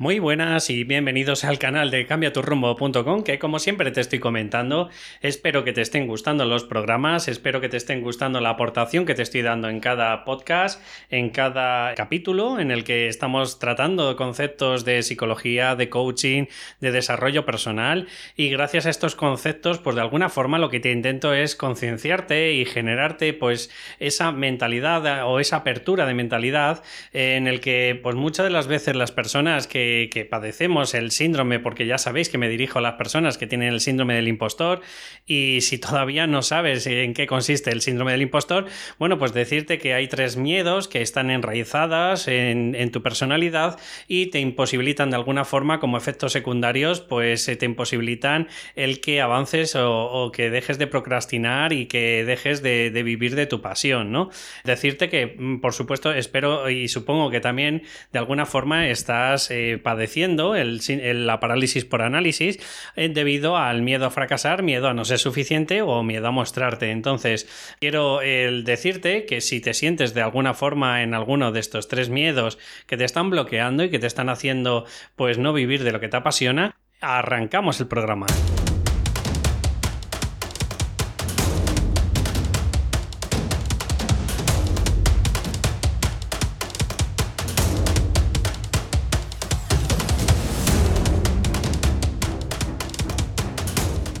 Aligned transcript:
Muy 0.00 0.20
buenas 0.20 0.70
y 0.70 0.84
bienvenidos 0.84 1.42
al 1.42 1.58
canal 1.58 1.90
de 1.90 2.06
cambiaturrumbo.com 2.06 3.24
que 3.24 3.40
como 3.40 3.58
siempre 3.58 3.90
te 3.90 4.00
estoy 4.00 4.20
comentando, 4.20 4.90
espero 5.22 5.64
que 5.64 5.72
te 5.72 5.80
estén 5.80 6.06
gustando 6.06 6.44
los 6.44 6.62
programas, 6.62 7.26
espero 7.26 7.60
que 7.60 7.68
te 7.68 7.78
estén 7.78 8.00
gustando 8.00 8.40
la 8.40 8.50
aportación 8.50 9.06
que 9.06 9.16
te 9.16 9.22
estoy 9.22 9.42
dando 9.42 9.68
en 9.68 9.80
cada 9.80 10.24
podcast, 10.24 10.80
en 11.10 11.30
cada 11.30 11.96
capítulo 11.96 12.60
en 12.60 12.70
el 12.70 12.84
que 12.84 13.08
estamos 13.08 13.58
tratando 13.58 14.14
conceptos 14.14 14.84
de 14.84 15.02
psicología, 15.02 15.74
de 15.74 15.90
coaching, 15.90 16.44
de 16.78 16.92
desarrollo 16.92 17.44
personal. 17.44 18.06
Y 18.36 18.50
gracias 18.50 18.86
a 18.86 18.90
estos 18.90 19.16
conceptos 19.16 19.80
pues 19.80 19.96
de 19.96 20.02
alguna 20.02 20.28
forma 20.28 20.60
lo 20.60 20.70
que 20.70 20.78
te 20.78 20.92
intento 20.92 21.34
es 21.34 21.56
concienciarte 21.56 22.52
y 22.52 22.66
generarte 22.66 23.32
pues 23.32 23.68
esa 23.98 24.30
mentalidad 24.30 25.26
o 25.26 25.40
esa 25.40 25.56
apertura 25.56 26.06
de 26.06 26.14
mentalidad 26.14 26.84
en 27.12 27.48
el 27.48 27.58
que 27.58 27.98
pues 28.00 28.14
muchas 28.14 28.46
de 28.46 28.50
las 28.50 28.68
veces 28.68 28.94
las 28.94 29.10
personas 29.10 29.66
que 29.66 29.87
que, 30.10 30.26
padecemos 30.28 30.94
el 30.94 31.10
síndrome, 31.10 31.58
porque 31.58 31.86
ya 31.86 31.98
sabéis 31.98 32.28
que 32.28 32.38
me 32.38 32.48
dirijo 32.48 32.78
a 32.78 32.82
las 32.82 32.94
personas 32.94 33.38
que 33.38 33.46
tienen 33.46 33.72
el 33.72 33.80
síndrome 33.80 34.14
del 34.14 34.28
impostor, 34.28 34.80
y 35.26 35.60
si 35.62 35.78
todavía 35.78 36.26
no 36.26 36.42
sabes 36.42 36.86
en 36.86 37.14
qué 37.14 37.26
consiste 37.26 37.70
el 37.70 37.80
síndrome 37.80 38.12
del 38.12 38.22
impostor, 38.22 38.66
bueno, 38.98 39.18
pues 39.18 39.32
decirte 39.32 39.78
que 39.78 39.94
hay 39.94 40.08
tres 40.08 40.36
miedos 40.36 40.88
que 40.88 41.02
están 41.02 41.30
enraizadas 41.30 42.28
en, 42.28 42.88
tu 42.90 43.02
personalidad 43.02 43.78
y 44.06 44.26
te 44.26 44.40
imposibilitan 44.40 45.10
de 45.10 45.16
alguna 45.16 45.44
forma 45.44 45.78
como 45.80 45.98
efectos 45.98 46.32
secundarios, 46.32 47.00
pues 47.00 47.44
te 47.44 47.66
imposibilitan 47.66 48.48
el 48.76 49.00
que 49.00 49.20
avances 49.20 49.76
o, 49.76 50.30
que 50.32 50.50
dejes 50.50 50.78
de 50.78 50.86
procrastinar 50.86 51.72
y 51.72 51.86
que 51.86 52.24
dejes 52.24 52.62
de, 52.62 52.90
vivir 53.02 53.34
de 53.34 53.46
tu 53.46 53.60
pasión, 53.60 54.10
¿no? 54.12 54.30
Decirte 54.64 55.08
que, 55.08 55.36
mm, 55.38 55.60
por 55.60 55.72
supuesto, 55.72 56.12
espero 56.12 56.68
y 56.70 56.88
supongo 56.88 57.30
que 57.30 57.40
también 57.40 57.82
de 58.12 58.18
alguna 58.18 58.46
forma 58.46 58.88
estás 58.88 59.50
eh, 59.50 59.77
padeciendo 59.78 60.54
el, 60.54 60.80
la 61.26 61.40
parálisis 61.40 61.84
por 61.84 62.02
análisis 62.02 62.58
eh, 62.96 63.08
debido 63.08 63.56
al 63.56 63.82
miedo 63.82 64.06
a 64.06 64.10
fracasar, 64.10 64.62
miedo 64.62 64.88
a 64.88 64.94
no 64.94 65.04
ser 65.04 65.18
suficiente 65.18 65.82
o 65.82 66.02
miedo 66.02 66.28
a 66.28 66.30
mostrarte. 66.30 66.90
Entonces, 66.90 67.48
quiero 67.80 68.18
decirte 68.18 69.24
que 69.26 69.40
si 69.40 69.60
te 69.60 69.74
sientes 69.74 70.14
de 70.14 70.22
alguna 70.22 70.54
forma 70.54 71.02
en 71.02 71.14
alguno 71.14 71.52
de 71.52 71.60
estos 71.60 71.88
tres 71.88 72.08
miedos 72.08 72.58
que 72.86 72.96
te 72.96 73.04
están 73.04 73.30
bloqueando 73.30 73.84
y 73.84 73.90
que 73.90 73.98
te 73.98 74.06
están 74.06 74.28
haciendo 74.28 74.84
pues 75.16 75.38
no 75.38 75.52
vivir 75.52 75.84
de 75.84 75.92
lo 75.92 76.00
que 76.00 76.08
te 76.08 76.16
apasiona, 76.16 76.76
arrancamos 77.00 77.80
el 77.80 77.86
programa. 77.86 78.26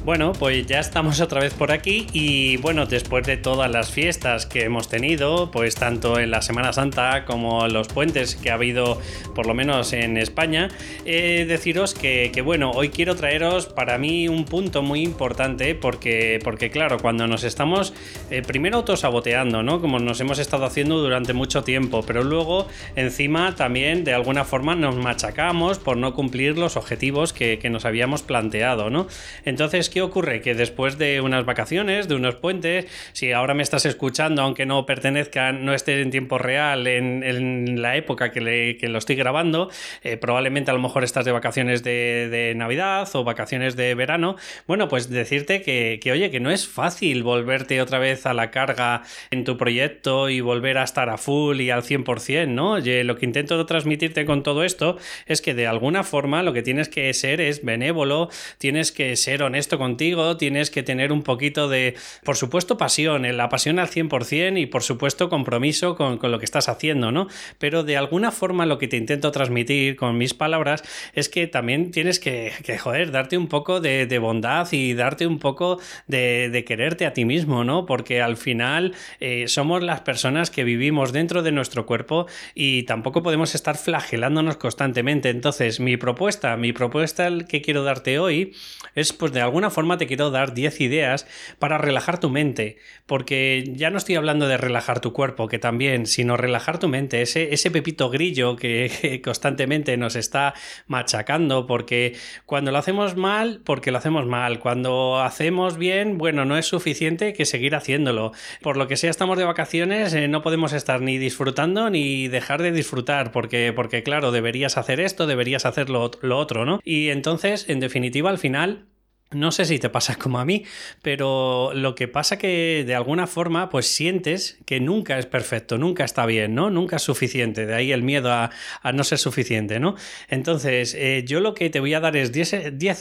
Bueno, 0.08 0.32
pues 0.32 0.66
ya 0.66 0.80
estamos 0.80 1.20
otra 1.20 1.42
vez 1.42 1.52
por 1.52 1.70
aquí 1.70 2.06
y 2.14 2.56
bueno, 2.56 2.86
después 2.86 3.26
de 3.26 3.36
todas 3.36 3.70
las 3.70 3.90
fiestas 3.90 4.46
que 4.46 4.64
hemos 4.64 4.88
tenido, 4.88 5.50
pues 5.50 5.74
tanto 5.74 6.18
en 6.18 6.30
la 6.30 6.40
Semana 6.40 6.72
Santa 6.72 7.26
como 7.26 7.68
los 7.68 7.88
puentes 7.88 8.34
que 8.34 8.50
ha 8.50 8.54
habido 8.54 9.02
por 9.34 9.46
lo 9.46 9.52
menos 9.52 9.92
en 9.92 10.16
España, 10.16 10.68
eh, 11.04 11.44
deciros 11.46 11.92
que, 11.92 12.32
bueno, 12.42 12.70
hoy 12.70 12.88
quiero 12.88 13.16
traeros 13.16 13.66
para 13.66 13.98
mí 13.98 14.28
un 14.28 14.46
punto 14.46 14.80
muy 14.80 15.02
importante 15.02 15.74
porque, 15.74 16.38
porque 16.42 16.70
claro, 16.70 16.96
cuando 17.00 17.26
nos 17.26 17.44
estamos 17.44 17.92
eh, 18.30 18.40
primero 18.40 18.78
autosaboteando, 18.78 19.62
¿no? 19.62 19.82
Como 19.82 19.98
nos 19.98 20.18
hemos 20.22 20.38
estado 20.38 20.64
haciendo 20.64 20.96
durante 21.02 21.34
mucho 21.34 21.64
tiempo, 21.64 22.02
pero 22.06 22.24
luego 22.24 22.66
encima 22.96 23.56
también 23.56 24.04
de 24.04 24.14
alguna 24.14 24.46
forma 24.46 24.74
nos 24.74 24.96
machacamos 24.96 25.78
por 25.78 25.98
no 25.98 26.14
cumplir 26.14 26.56
los 26.56 26.78
objetivos 26.78 27.34
que, 27.34 27.58
que 27.58 27.68
nos 27.68 27.84
habíamos 27.84 28.22
planteado, 28.22 28.88
¿no? 28.88 29.06
Entonces, 29.44 29.90
¿qué 29.98 30.02
ocurre? 30.02 30.40
Que 30.40 30.54
después 30.54 30.96
de 30.96 31.20
unas 31.20 31.44
vacaciones, 31.44 32.06
de 32.06 32.14
unos 32.14 32.36
puentes, 32.36 32.86
si 33.12 33.32
ahora 33.32 33.52
me 33.54 33.64
estás 33.64 33.84
escuchando, 33.84 34.42
aunque 34.42 34.64
no 34.64 34.86
pertenezca, 34.86 35.50
no 35.50 35.74
esté 35.74 36.00
en 36.00 36.12
tiempo 36.12 36.38
real 36.38 36.86
en, 36.86 37.82
la 37.82 37.96
época 37.96 38.30
que, 38.30 38.78
lo 38.80 38.98
estoy 38.98 39.16
grabando, 39.16 39.70
eh, 40.04 40.16
probablemente 40.16 40.70
a 40.70 40.74
lo 40.74 40.78
mejor 40.78 41.02
estás 41.02 41.24
de 41.24 41.32
vacaciones 41.32 41.82
de, 41.82 42.52
Navidad 42.54 43.08
o 43.14 43.24
vacaciones 43.24 43.74
de 43.74 43.96
verano, 43.96 44.36
bueno, 44.68 44.86
pues 44.86 45.10
decirte 45.10 45.62
que, 45.62 46.12
oye, 46.12 46.30
que 46.30 46.38
no 46.38 46.52
es 46.52 46.68
fácil 46.68 47.24
volverte 47.24 47.82
otra 47.82 47.98
vez 47.98 48.24
a 48.24 48.34
la 48.34 48.52
carga 48.52 49.02
en 49.32 49.42
tu 49.42 49.56
proyecto 49.56 50.30
y 50.30 50.40
volver 50.40 50.78
a 50.78 50.84
estar 50.84 51.08
a 51.08 51.18
full 51.18 51.60
y 51.60 51.70
al 51.70 51.82
100%, 51.82 52.46
¿no? 52.46 52.78
Lo 52.78 53.16
que 53.16 53.26
intento 53.26 53.66
transmitirte 53.66 54.24
con 54.24 54.44
todo 54.44 54.62
esto 54.62 54.96
es 55.26 55.42
que 55.42 55.54
de 55.54 55.66
alguna 55.66 56.04
forma 56.04 56.44
lo 56.44 56.52
que 56.52 56.62
tienes 56.62 56.88
que 56.88 57.12
ser 57.14 57.40
es 57.40 57.64
benévolo, 57.64 58.28
tienes 58.58 58.92
que 58.92 59.16
ser 59.16 59.42
honesto 59.42 59.76
con 59.76 59.87
contigo, 59.88 60.36
tienes 60.36 60.70
que 60.70 60.82
tener 60.82 61.12
un 61.12 61.22
poquito 61.22 61.66
de, 61.66 61.94
por 62.22 62.36
supuesto, 62.36 62.76
pasión, 62.76 63.24
eh, 63.24 63.32
la 63.32 63.48
pasión 63.48 63.78
al 63.78 63.88
100% 63.88 64.60
y 64.60 64.66
por 64.66 64.82
supuesto 64.82 65.30
compromiso 65.30 65.96
con, 65.96 66.18
lo 66.20 66.38
que 66.38 66.44
estás 66.44 66.68
haciendo, 66.68 67.10
¿no? 67.10 67.26
Pero 67.58 67.84
de 67.84 67.96
alguna 67.96 68.30
forma 68.30 68.66
lo 68.66 68.76
que 68.76 68.86
te 68.86 68.98
intento 68.98 69.30
transmitir 69.30 69.96
con 69.96 70.18
mis 70.18 70.34
palabras 70.34 70.82
es 71.14 71.30
que 71.30 71.46
también 71.46 71.90
tienes 71.90 72.20
que, 72.20 72.52
joder, 72.78 73.12
darte 73.12 73.38
un 73.38 73.48
poco 73.48 73.80
de, 73.80 74.18
bondad 74.18 74.68
y 74.72 74.92
darte 74.92 75.26
un 75.26 75.38
poco 75.38 75.80
de, 76.06 76.64
quererte 76.66 77.06
a 77.06 77.14
ti 77.14 77.24
mismo, 77.24 77.64
¿no? 77.64 77.86
Porque 77.86 78.20
al 78.20 78.36
final 78.36 78.94
eh, 79.20 79.48
somos 79.48 79.82
las 79.82 80.00
personas 80.02 80.50
que 80.50 80.64
vivimos 80.64 81.12
dentro 81.12 81.42
de 81.42 81.52
nuestro 81.52 81.86
cuerpo 81.86 82.26
y 82.54 82.82
tampoco 82.82 83.22
podemos 83.22 83.54
estar 83.54 83.78
flagelándonos 83.78 84.58
constantemente. 84.58 85.30
Entonces, 85.30 85.80
mi 85.80 85.96
propuesta, 85.96 86.58
mi 86.58 86.74
propuesta 86.74 87.30
que 87.48 87.62
quiero 87.62 87.84
darte 87.84 88.18
hoy 88.18 88.52
es 88.94 89.12
pues 89.12 89.32
de 89.32 89.40
alguna 89.40 89.70
forma 89.70 89.77
te 89.98 90.06
quiero 90.06 90.30
dar 90.30 90.54
10 90.54 90.80
ideas 90.80 91.26
para 91.58 91.78
relajar 91.78 92.18
tu 92.18 92.30
mente, 92.30 92.76
porque 93.06 93.64
ya 93.74 93.90
no 93.90 93.98
estoy 93.98 94.16
hablando 94.16 94.48
de 94.48 94.56
relajar 94.56 95.00
tu 95.00 95.12
cuerpo, 95.12 95.48
que 95.48 95.58
también, 95.58 96.06
sino 96.06 96.36
relajar 96.36 96.78
tu 96.78 96.88
mente, 96.88 97.22
ese, 97.22 97.70
pepito 97.70 98.10
grillo 98.10 98.56
que, 98.56 99.20
constantemente 99.24 99.96
nos 99.96 100.16
está 100.16 100.54
machacando, 100.86 101.66
porque 101.66 102.16
cuando 102.46 102.72
lo 102.72 102.78
hacemos 102.78 103.16
mal, 103.16 103.60
porque 103.64 103.92
lo 103.92 103.98
hacemos 103.98 104.26
mal, 104.26 104.58
cuando 104.58 105.20
hacemos 105.20 105.78
bien, 105.78 106.18
bueno, 106.18 106.44
no 106.44 106.58
es 106.58 106.66
suficiente 106.66 107.32
que 107.32 107.44
seguir 107.44 107.74
haciéndolo. 107.74 108.32
Por 108.62 108.76
lo 108.76 108.88
que 108.88 108.96
sea, 108.96 109.10
estamos 109.10 109.38
de 109.38 109.44
vacaciones, 109.44 110.12
eh, 110.14 110.28
no 110.28 110.42
podemos 110.42 110.72
estar 110.72 111.00
ni 111.00 111.18
disfrutando 111.18 111.90
ni 111.90 112.28
dejar 112.28 112.62
de 112.62 112.72
disfrutar, 112.72 113.30
porque, 113.30 113.72
porque 113.72 114.02
claro, 114.02 114.32
deberías 114.32 114.76
hacer 114.76 115.00
esto, 115.00 115.26
deberías 115.26 115.66
hacer 115.66 115.88
lo, 115.88 116.10
lo 116.20 116.38
otro, 116.38 116.64
¿no? 116.64 116.80
Y 116.84 117.10
entonces, 117.10 117.68
en 117.68 117.80
definitiva, 117.80 118.30
al 118.30 118.38
final 118.38 118.86
no 119.30 119.52
sé 119.52 119.66
si 119.66 119.78
te 119.78 119.90
pasa 119.90 120.16
como 120.16 120.38
a 120.38 120.44
mí, 120.46 120.64
pero 121.02 121.72
lo 121.74 121.94
que 121.94 122.08
pasa 122.08 122.38
que 122.38 122.84
de 122.86 122.94
alguna 122.94 123.26
forma 123.26 123.68
pues 123.68 123.86
sientes 123.86 124.58
que 124.64 124.80
nunca 124.80 125.18
es 125.18 125.26
perfecto, 125.26 125.76
nunca 125.76 126.04
está 126.04 126.24
bien, 126.24 126.54
¿no? 126.54 126.70
Nunca 126.70 126.96
es 126.96 127.02
suficiente, 127.02 127.66
de 127.66 127.74
ahí 127.74 127.92
el 127.92 128.02
miedo 128.02 128.32
a, 128.32 128.50
no 128.94 129.04
ser 129.04 129.18
suficiente, 129.18 129.80
¿no? 129.80 129.96
Entonces, 130.28 130.94
eh, 130.94 131.24
yo 131.26 131.40
lo 131.40 131.52
que 131.52 131.68
te 131.68 131.80
voy 131.80 131.92
a 131.92 132.00
dar 132.00 132.16
es 132.16 132.32
10 132.32 132.52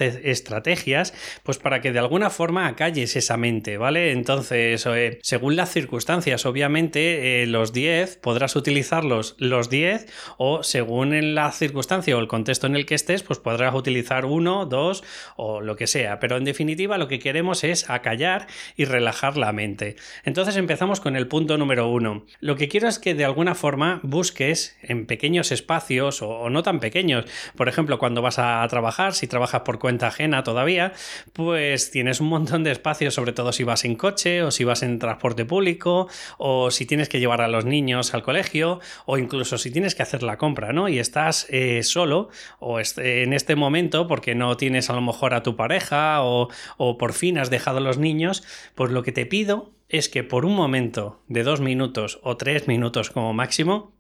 estrategias 0.02 1.14
pues 1.44 1.58
para 1.60 1.80
que 1.80 1.94
de 1.94 2.00
alguna 2.00 2.30
forma 2.30 2.68
acalles 2.68 3.16
esa 3.16 3.38
mente, 3.38 3.78
¿vale? 3.78 4.12
Entonces, 4.12 4.86
eh, 4.86 5.20
según 5.22 5.56
las 5.56 5.72
circunstancias, 5.72 6.46
obviamente 6.46 7.44
eh, 7.44 7.48
los 7.48 7.72
10 7.72 8.18
podrás 8.18 8.58
utilizarlos 8.58 9.36
los 9.38 9.70
10 9.70 10.08
o 10.38 10.62
según 10.64 11.14
en 11.14 11.36
la 11.36 11.54
circunstancia 11.54 12.18
o 12.18 12.20
el 12.20 12.28
contexto 12.28 12.68
en 12.68 12.76
el 12.76 12.86
que 12.86 12.96
estés, 12.96 13.24
pues 13.24 13.40
podrás 13.40 13.74
utilizar 13.74 14.26
uno, 14.26 14.66
dos 14.66 15.06
o 15.38 15.62
lo 15.62 15.78
que 15.78 15.88
sea 15.88 16.17
pero 16.20 16.38
en 16.38 16.46
definitiva 16.46 16.98
lo 16.98 17.08
que 17.08 17.20
queremos 17.20 17.64
es 17.64 17.90
acallar 17.90 18.48
y 18.76 18.86
relajar 18.86 19.38
la 19.38 19.52
mente. 19.52 19.96
Entonces 20.24 20.56
empezamos 20.56 21.00
con 21.00 21.16
el 21.16 21.28
punto 21.28 21.58
número 21.58 21.90
uno. 21.90 22.26
Lo 22.40 22.56
que 22.56 22.68
quiero 22.68 22.88
es 22.88 23.00
que 23.00 23.14
de 23.14 23.26
alguna 23.26 23.56
forma 23.56 24.00
busques 24.04 24.78
en 24.82 25.06
pequeños 25.06 25.52
espacios 25.52 26.22
o, 26.22 26.50
no 26.50 26.64
tan 26.64 26.80
pequeños. 26.80 27.26
Por 27.56 27.70
ejemplo, 27.70 28.00
cuando 28.00 28.22
vas 28.22 28.40
a 28.40 28.66
trabajar, 28.70 29.14
si 29.14 29.28
trabajas 29.28 29.62
por 29.62 29.80
cuenta 29.80 30.08
ajena 30.08 30.44
todavía, 30.44 30.94
pues 31.34 31.92
tienes 31.92 32.22
un 32.22 32.28
montón 32.28 32.64
de 32.64 32.72
espacios, 32.72 33.14
sobre 33.14 33.34
todo 33.34 33.52
si 33.52 33.64
vas 33.64 33.86
en 33.86 33.96
coche 33.96 34.44
o 34.44 34.52
si 34.52 34.64
vas 34.64 34.84
en 34.84 35.00
transporte 35.00 35.46
público 35.46 36.08
o 36.38 36.72
si 36.72 36.86
tienes 36.86 37.10
que 37.10 37.20
llevar 37.20 37.42
a 37.42 37.48
los 37.48 37.66
niños 37.66 38.14
al 38.14 38.24
colegio 38.24 38.80
o 39.06 39.18
incluso 39.18 39.58
si 39.58 39.72
tienes 39.72 39.96
que 39.96 40.04
hacer 40.04 40.24
la 40.24 40.38
compra, 40.38 40.74
¿no? 40.74 40.90
Y 40.90 41.00
estás 41.00 41.48
eh, 41.50 41.84
solo 41.84 42.30
o 42.60 42.80
en 42.80 43.34
este 43.34 43.56
momento 43.56 44.08
porque 44.08 44.36
no 44.36 44.58
tienes 44.58 44.90
a 44.90 44.94
lo 44.94 45.02
mejor 45.02 45.34
a 45.34 45.44
tu 45.44 45.56
pareja 45.56 46.07
o, 46.22 46.50
por 46.98 47.14
fin 47.14 47.38
has 47.38 47.50
dejado 47.50 47.78
a 47.78 47.82
los 47.82 47.98
niños, 47.98 48.44
pues 48.76 48.92
lo 48.92 49.04
que 49.04 49.12
te 49.12 49.26
pido 49.26 49.74
es 49.90 50.10
que 50.10 50.24
por 50.24 50.46
un 50.46 50.56
momento 50.56 51.22
de 51.28 51.44
dos 51.44 51.62
minutos 51.62 52.20
o 52.24 52.38
tres 52.38 52.68
minutos 52.68 53.10
como 53.10 53.34
máximo, 53.34 53.98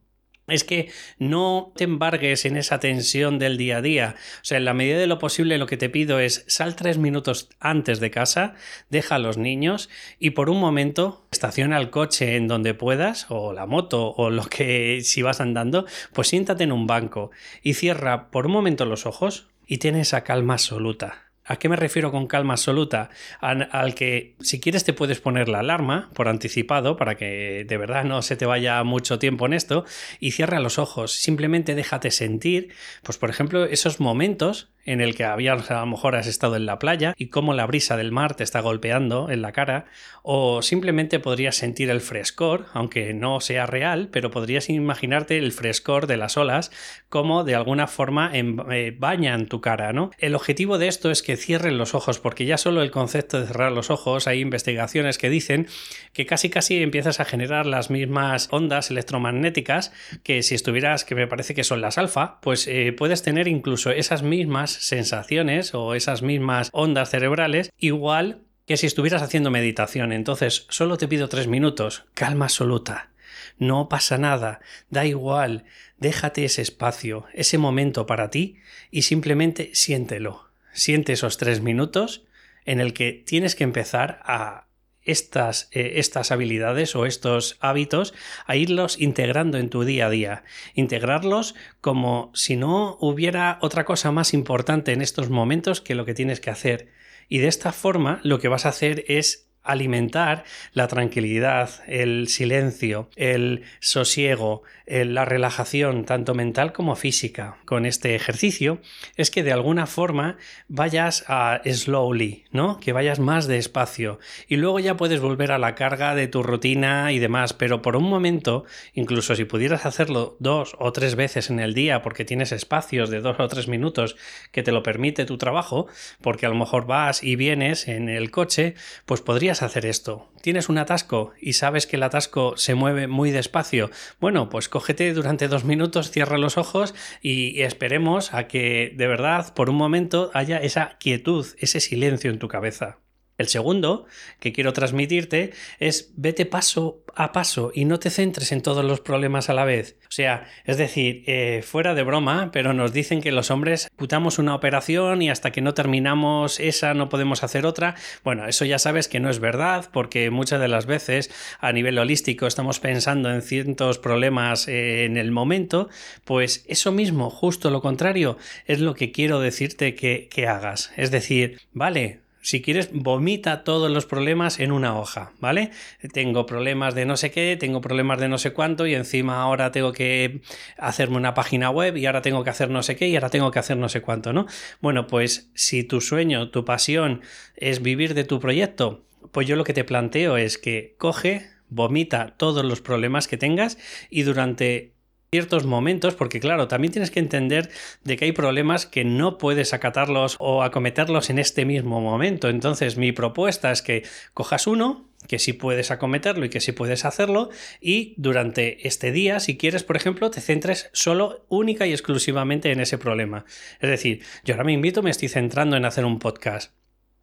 es 0.48 0.64
que 0.64 0.90
no 1.20 1.74
te 1.76 1.84
embargues 1.84 2.46
en 2.46 2.56
esa 2.56 2.80
tensión 2.80 3.38
del 3.38 3.58
día 3.58 3.78
a 3.78 3.82
día. 3.82 4.16
O 4.42 4.46
sea, 4.46 4.58
en 4.58 4.66
la 4.66 4.74
medida 4.74 4.98
de 4.98 5.08
lo 5.08 5.20
posible 5.20 5.58
lo 5.58 5.66
que 5.66 5.78
te 5.78 5.90
pido 5.90 6.20
es 6.20 6.46
sal 6.48 6.76
tres 6.76 6.98
minutos 6.98 7.50
antes 7.60 8.00
de 8.00 8.12
casa, 8.12 8.56
deja 8.90 9.16
a 9.16 9.20
los 9.20 9.38
niños 9.38 9.90
y 10.20 10.32
por 10.32 10.50
un 10.50 10.60
momento 10.60 11.28
estaciona 11.32 11.78
el 11.78 11.90
coche 11.90 12.38
en 12.38 12.48
donde 12.48 12.74
puedas 12.74 13.26
o 13.30 13.52
la 13.52 13.66
moto 13.66 14.14
o 14.16 14.30
lo 14.30 14.46
que 14.46 15.02
si 15.04 15.22
vas 15.22 15.42
andando, 15.42 15.86
pues 16.14 16.30
siéntate 16.30 16.64
en 16.64 16.72
un 16.72 16.88
banco 16.88 17.32
y 17.62 17.74
cierra 17.74 18.32
por 18.32 18.46
un 18.46 18.54
momento 18.54 18.86
los 18.86 19.06
ojos 19.06 19.50
y 19.66 19.80
tienes 19.80 20.08
esa 20.08 20.24
calma 20.24 20.54
absoluta 20.54 21.27
¿A 21.48 21.56
qué 21.58 21.70
me 21.70 21.78
refiero 21.78 22.12
con 22.12 22.28
calma 22.28 22.54
absoluta? 22.54 23.10
Al, 23.40 23.96
que 23.96 24.36
si 24.42 24.60
quieres 24.60 24.84
te 24.84 24.94
puedes 24.94 25.22
poner 25.22 25.48
la 25.48 25.60
alarma 25.60 26.10
por 26.14 26.28
anticipado 26.28 26.98
para 26.98 27.16
que 27.16 27.66
de 27.68 27.78
verdad 27.78 28.04
no 28.04 28.22
se 28.22 28.36
te 28.36 28.46
vaya 28.46 28.84
mucho 28.84 29.18
tiempo 29.18 29.46
en 29.46 29.54
esto 29.54 29.86
y 30.20 30.32
cierra 30.32 30.60
los 30.60 30.78
ojos. 30.78 31.14
Simplemente 31.14 31.74
déjate 31.74 32.12
sentir, 32.12 32.74
pues 33.02 33.18
por 33.18 33.30
ejemplo, 33.30 33.64
esos 33.64 34.02
momentos 34.02 34.70
en 34.88 35.02
el 35.02 35.16
que 35.16 35.26
habías, 35.26 35.70
a 35.70 35.82
lo 35.82 35.86
mejor 35.86 36.16
has 36.16 36.28
estado 36.28 36.56
en 36.56 36.66
la 36.66 36.80
playa 36.80 37.14
y 37.18 37.28
cómo 37.28 37.54
la 37.54 37.68
brisa 37.68 37.98
del 37.98 38.12
mar 38.12 38.36
te 38.36 38.44
está 38.44 38.62
golpeando 38.62 39.30
en 39.30 39.42
la 39.42 39.52
cara, 39.52 39.86
o 40.24 40.62
simplemente 40.62 41.20
podrías 41.20 41.56
sentir 41.56 41.90
el 41.90 42.02
frescor, 42.02 42.66
aunque 42.74 43.14
no 43.14 43.40
sea 43.42 43.66
real, 43.66 44.10
pero 44.12 44.32
podrías 44.32 44.70
imaginarte 44.70 45.38
el 45.38 45.52
frescor 45.52 46.08
de 46.08 46.18
las 46.18 46.38
olas, 46.38 46.72
como 47.10 47.44
de 47.44 47.56
alguna 47.56 47.88
forma 47.88 48.32
eh, 48.34 48.96
bañan 48.98 49.48
tu 49.48 49.62
cara, 49.62 49.92
¿no? 49.92 50.12
El 50.18 50.36
objetivo 50.36 50.78
de 50.78 50.88
esto 50.88 51.12
es 51.12 51.22
que 51.22 51.36
cierren 51.36 51.78
los 51.78 51.94
ojos, 51.94 52.20
porque 52.20 52.46
ya 52.46 52.58
solo 52.58 52.82
el 52.82 52.92
concepto 52.92 53.40
de 53.40 53.48
cerrar 53.48 53.74
los 53.74 53.90
ojos, 53.90 54.28
hay 54.28 54.40
investigaciones 54.40 55.18
que 55.18 55.30
dicen 55.30 55.68
que 56.14 56.26
casi 56.26 56.50
casi 56.50 56.82
empiezas 56.82 57.20
a 57.20 57.26
generar 57.26 57.66
las 57.66 57.90
mismas 57.90 58.48
ondas 58.52 58.90
electromagnéticas 58.90 59.92
que 60.24 60.44
si 60.44 60.56
estuvieras, 60.56 61.04
que 61.04 61.16
me 61.16 61.28
parece 61.28 61.54
que 61.54 61.66
son 61.66 61.82
las 61.82 61.98
alfa, 61.98 62.40
pues 62.42 62.68
eh, 62.68 62.94
puedes 62.98 63.22
tener 63.22 63.50
incluso 63.50 63.92
esas 63.92 64.24
mismas 64.24 64.77
sensaciones 64.80 65.74
o 65.74 65.94
esas 65.94 66.22
mismas 66.22 66.70
ondas 66.74 67.10
cerebrales 67.10 67.72
igual 67.78 68.42
que 68.66 68.78
si 68.78 68.86
estuvieras 68.86 69.22
haciendo 69.22 69.50
meditación. 69.50 70.12
Entonces, 70.12 70.66
solo 70.70 70.98
te 70.98 71.08
pido 71.08 71.30
tres 71.30 71.48
minutos, 71.48 72.06
calma 72.14 72.46
absoluta. 72.46 73.12
No 73.58 73.90
pasa 73.90 74.18
nada, 74.18 74.60
da 74.90 75.06
igual, 75.06 75.66
déjate 75.98 76.46
ese 76.46 76.62
espacio, 76.62 77.26
ese 77.34 77.58
momento 77.58 78.06
para 78.06 78.30
ti 78.30 78.58
y 78.92 79.04
simplemente 79.04 79.72
siéntelo. 79.74 80.50
Siente 80.74 81.14
esos 81.14 81.38
tres 81.38 81.62
minutos 81.62 82.26
en 82.66 82.82
el 82.82 82.94
que 82.94 83.14
tienes 83.14 83.56
que 83.56 83.64
empezar 83.64 84.20
a 84.24 84.67
estas, 85.08 85.70
eh, 85.72 85.94
estas 85.96 86.32
habilidades 86.32 86.96
o 86.96 87.06
estos 87.06 87.58
hábitos 87.60 88.14
a 88.46 88.56
irlos 88.56 89.00
integrando 89.00 89.58
en 89.58 89.70
tu 89.70 89.84
día 89.84 90.08
a 90.08 90.10
día. 90.10 90.44
Integrarlos 90.76 91.56
como 91.82 92.32
si 92.36 92.56
no 92.56 92.98
hubiera 93.00 93.58
otra 93.62 93.86
cosa 93.86 94.12
más 94.12 94.34
importante 94.34 94.92
en 94.94 95.02
estos 95.02 95.30
momentos 95.30 95.82
que 95.82 95.96
lo 95.96 96.06
que 96.06 96.14
tienes 96.14 96.40
que 96.40 96.52
hacer. 96.52 96.90
Y 97.30 97.40
de 97.40 97.48
esta 97.48 97.72
forma 97.72 98.20
lo 98.24 98.40
que 98.40 98.48
vas 98.48 98.66
a 98.66 98.70
hacer 98.70 99.04
es 99.08 99.47
alimentar 99.68 100.44
la 100.74 100.88
tranquilidad, 100.88 101.70
el 101.88 102.28
silencio, 102.28 103.10
el 103.16 103.64
sosiego, 103.80 104.64
la 104.86 105.26
relajación, 105.26 106.06
tanto 106.06 106.34
mental 106.34 106.72
como 106.72 106.96
física, 106.96 107.58
con 107.66 107.86
este 107.86 108.16
ejercicio, 108.16 108.80
es 109.18 109.32
que 109.32 109.44
de 109.44 109.52
alguna 109.52 109.86
forma 109.86 110.38
vayas 110.70 111.26
a 111.28 111.62
slowly, 111.66 112.46
¿no? 112.52 112.80
Que 112.80 112.94
vayas 112.94 113.20
más 113.20 113.48
despacio. 113.48 114.20
Y 114.48 114.56
luego 114.56 114.80
ya 114.80 114.96
puedes 114.96 115.20
volver 115.20 115.52
a 115.52 115.58
la 115.58 115.76
carga 115.76 116.16
de 116.16 116.28
tu 116.28 116.42
rutina 116.42 117.12
y 117.12 117.20
demás, 117.20 117.54
pero 117.54 117.82
por 117.82 117.98
un 117.98 118.06
momento, 118.06 118.64
incluso 118.94 119.36
si 119.36 119.44
pudieras 119.44 119.86
hacerlo 119.86 120.38
dos 120.40 120.76
o 120.80 120.94
tres 120.94 121.16
veces 121.16 121.50
en 121.50 121.60
el 121.60 121.74
día, 121.74 122.02
porque 122.02 122.24
tienes 122.24 122.54
espacios 122.54 123.10
de 123.10 123.20
dos 123.20 123.38
o 123.40 123.48
tres 123.48 123.68
minutos 123.68 124.16
que 124.52 124.64
te 124.64 124.72
lo 124.72 124.84
permite 124.84 125.26
tu 125.26 125.38
trabajo, 125.38 125.88
porque 126.22 126.46
a 126.46 126.50
lo 126.50 126.56
mejor 126.56 126.86
vas 126.86 127.24
y 127.24 127.36
vienes 127.36 127.88
en 127.90 128.08
el 128.08 128.32
coche, 128.32 128.76
pues 129.06 129.22
podrías 129.22 129.57
hacer 129.62 129.86
esto. 129.86 130.30
¿Tienes 130.42 130.70
un 130.70 130.78
atasco 130.78 131.34
y 131.42 131.54
sabes 131.54 131.88
que 131.88 131.96
el 131.96 132.04
atasco 132.04 132.56
se 132.58 132.76
mueve 132.76 133.08
muy 133.08 133.32
despacio? 133.32 133.90
Bueno, 134.20 134.50
pues 134.50 134.70
cógete 134.70 135.14
durante 135.14 135.48
dos 135.48 135.64
minutos, 135.64 136.12
cierra 136.12 136.38
los 136.38 136.58
ojos 136.58 136.94
y 137.22 137.62
esperemos 137.62 138.34
a 138.34 138.48
que 138.48 138.94
de 138.96 139.08
verdad 139.08 139.54
por 139.54 139.70
un 139.70 139.76
momento 139.76 140.32
haya 140.34 140.58
esa 140.58 140.98
quietud, 141.00 141.46
ese 141.60 141.80
silencio 141.80 142.32
en 142.32 142.40
tu 142.40 142.48
cabeza. 142.48 143.00
El 143.38 143.48
segundo 143.48 144.06
que 144.40 144.52
quiero 144.52 144.74
transmitirte 144.74 145.52
es 145.80 146.12
vete 146.16 146.46
paso 146.46 147.04
a 147.16 147.32
paso 147.32 147.72
y 147.74 147.86
no 147.86 148.00
te 148.00 148.10
centres 148.10 148.52
en 148.52 148.62
todos 148.62 148.84
los 148.84 149.00
problemas 149.00 149.50
a 149.50 149.54
la 149.54 149.66
vez. 149.66 149.98
O 150.08 150.12
sea, 150.12 150.48
es 150.66 150.78
decir, 150.78 151.24
eh, 151.28 151.62
fuera 151.64 151.94
de 151.94 152.04
broma, 152.04 152.50
pero 152.52 152.74
nos 152.74 152.94
dicen 152.94 153.22
que 153.22 153.32
los 153.32 153.52
hombres 153.52 153.90
putamos 153.96 154.40
una 154.40 154.56
operación 154.56 155.22
y 155.22 155.30
hasta 155.30 155.52
que 155.52 155.62
no 155.62 155.74
terminamos 155.74 156.60
esa 156.60 156.94
no 156.94 157.10
podemos 157.10 157.44
hacer 157.44 157.66
otra. 157.66 157.96
Bueno, 158.24 158.48
eso 158.48 158.66
ya 158.66 158.80
sabes 158.80 159.08
que 159.08 159.20
no 159.20 159.30
es 159.30 159.40
verdad 159.40 159.90
porque 159.92 160.30
muchas 160.32 160.60
de 160.60 160.68
las 160.68 160.86
veces 160.86 161.32
a 161.60 161.72
nivel 161.72 162.00
holístico 162.00 162.48
estamos 162.48 162.80
pensando 162.80 163.32
en 163.32 163.42
ciertos 163.42 164.00
problemas 164.00 164.68
eh, 164.68 165.06
en 165.06 165.18
el 165.18 165.32
momento, 165.32 165.90
pues 166.26 166.66
eso 166.68 166.92
mismo, 166.92 167.30
justo 167.30 167.70
lo 167.70 167.82
contrario, 167.82 168.38
es 168.66 168.80
lo 168.80 168.96
que 168.96 169.12
quiero 169.12 169.40
decirte 169.40 169.96
que, 169.96 170.28
que 170.30 170.48
hagas. 170.48 170.92
Es 170.96 171.12
decir, 171.12 171.60
vale, 171.74 172.20
si 172.48 172.62
quieres, 172.62 172.92
vomita 172.94 173.66
todos 173.66 173.92
los 173.92 174.06
problemas 174.06 174.62
en 174.62 174.72
una 174.72 174.98
hoja, 174.98 175.34
¿vale? 175.42 175.72
Tengo 176.14 176.46
problemas 176.46 176.96
de 176.96 177.06
no 177.06 177.18
sé 177.18 177.30
qué, 177.30 177.58
tengo 177.60 177.82
problemas 177.82 178.22
de 178.22 178.30
no 178.30 178.38
sé 178.38 178.54
cuánto 178.54 178.88
y 178.88 178.96
encima 178.96 179.42
ahora 179.42 179.74
tengo 179.74 179.92
que 179.92 180.40
hacerme 180.78 181.18
una 181.18 181.34
página 181.34 181.72
web 181.72 181.98
y 181.98 182.06
ahora 182.06 182.22
tengo 182.22 182.46
que 182.46 182.50
hacer 182.50 182.70
no 182.70 182.84
sé 182.84 182.96
qué 182.96 183.10
y 183.10 183.16
ahora 183.16 183.30
tengo 183.30 183.52
que 183.52 183.60
hacer 183.60 183.76
no 183.76 183.90
sé 183.90 184.00
cuánto, 184.00 184.32
¿no? 184.32 184.46
Bueno, 184.80 185.08
pues 185.08 185.52
si 185.56 185.84
tu 185.84 186.00
sueño, 186.00 186.50
tu 186.50 186.64
pasión 186.64 187.20
es 187.58 187.82
vivir 187.82 188.14
de 188.14 188.24
tu 188.24 188.40
proyecto, 188.40 189.04
pues 189.34 189.46
yo 189.46 189.58
lo 189.58 189.66
que 189.66 189.74
te 189.74 189.84
planteo 189.84 190.38
es 190.38 190.58
que 190.58 190.96
coge, 190.98 191.50
vomita 191.68 192.36
todos 192.38 192.64
los 192.64 192.80
problemas 192.80 193.28
que 193.28 193.36
tengas 193.36 193.78
y 194.10 194.22
durante 194.22 194.94
ciertos 195.32 195.66
momentos, 195.66 196.16
porque 196.16 196.40
claro, 196.40 196.68
también 196.68 196.94
tienes 196.94 197.12
que 197.12 197.20
entender 197.20 197.70
de 198.04 198.16
que 198.16 198.26
hay 198.26 198.32
problemas 198.32 198.86
que 198.86 199.04
no 199.04 199.38
puedes 199.38 199.74
acatarlos 199.74 200.38
o 200.40 200.64
acometerlos 200.64 201.30
en 201.30 201.40
este 201.40 201.66
mismo 201.66 202.00
momento. 202.00 202.48
Entonces, 202.48 202.98
mi 202.98 203.12
propuesta 203.12 203.72
es 203.72 203.82
que 203.82 204.04
cojas 204.34 204.68
uno, 204.68 205.10
que 205.28 205.40
sí 205.40 205.52
puedes 205.52 205.92
acometerlo 205.92 206.46
y 206.46 206.50
que 206.50 206.62
sí 206.62 206.72
puedes 206.72 207.04
hacerlo, 207.04 207.50
y 207.82 208.14
durante 208.18 208.88
este 208.88 209.12
día, 209.12 209.42
si 209.42 209.58
quieres, 209.58 209.84
por 209.84 209.98
ejemplo, 209.98 210.32
te 210.32 210.40
centres 210.40 210.90
solo, 210.94 211.46
única 211.50 211.86
y 211.86 211.92
exclusivamente 211.92 212.72
en 212.72 212.80
ese 212.80 212.98
problema. 212.98 213.44
Es 213.82 213.90
decir, 213.90 214.22
yo 214.46 214.54
ahora 214.54 214.64
me 214.64 214.74
invito, 214.74 215.04
me 215.04 215.12
estoy 215.12 215.28
centrando 215.28 215.76
en 215.76 215.84
hacer 215.84 216.06
un 216.06 216.20
podcast. 216.20 216.72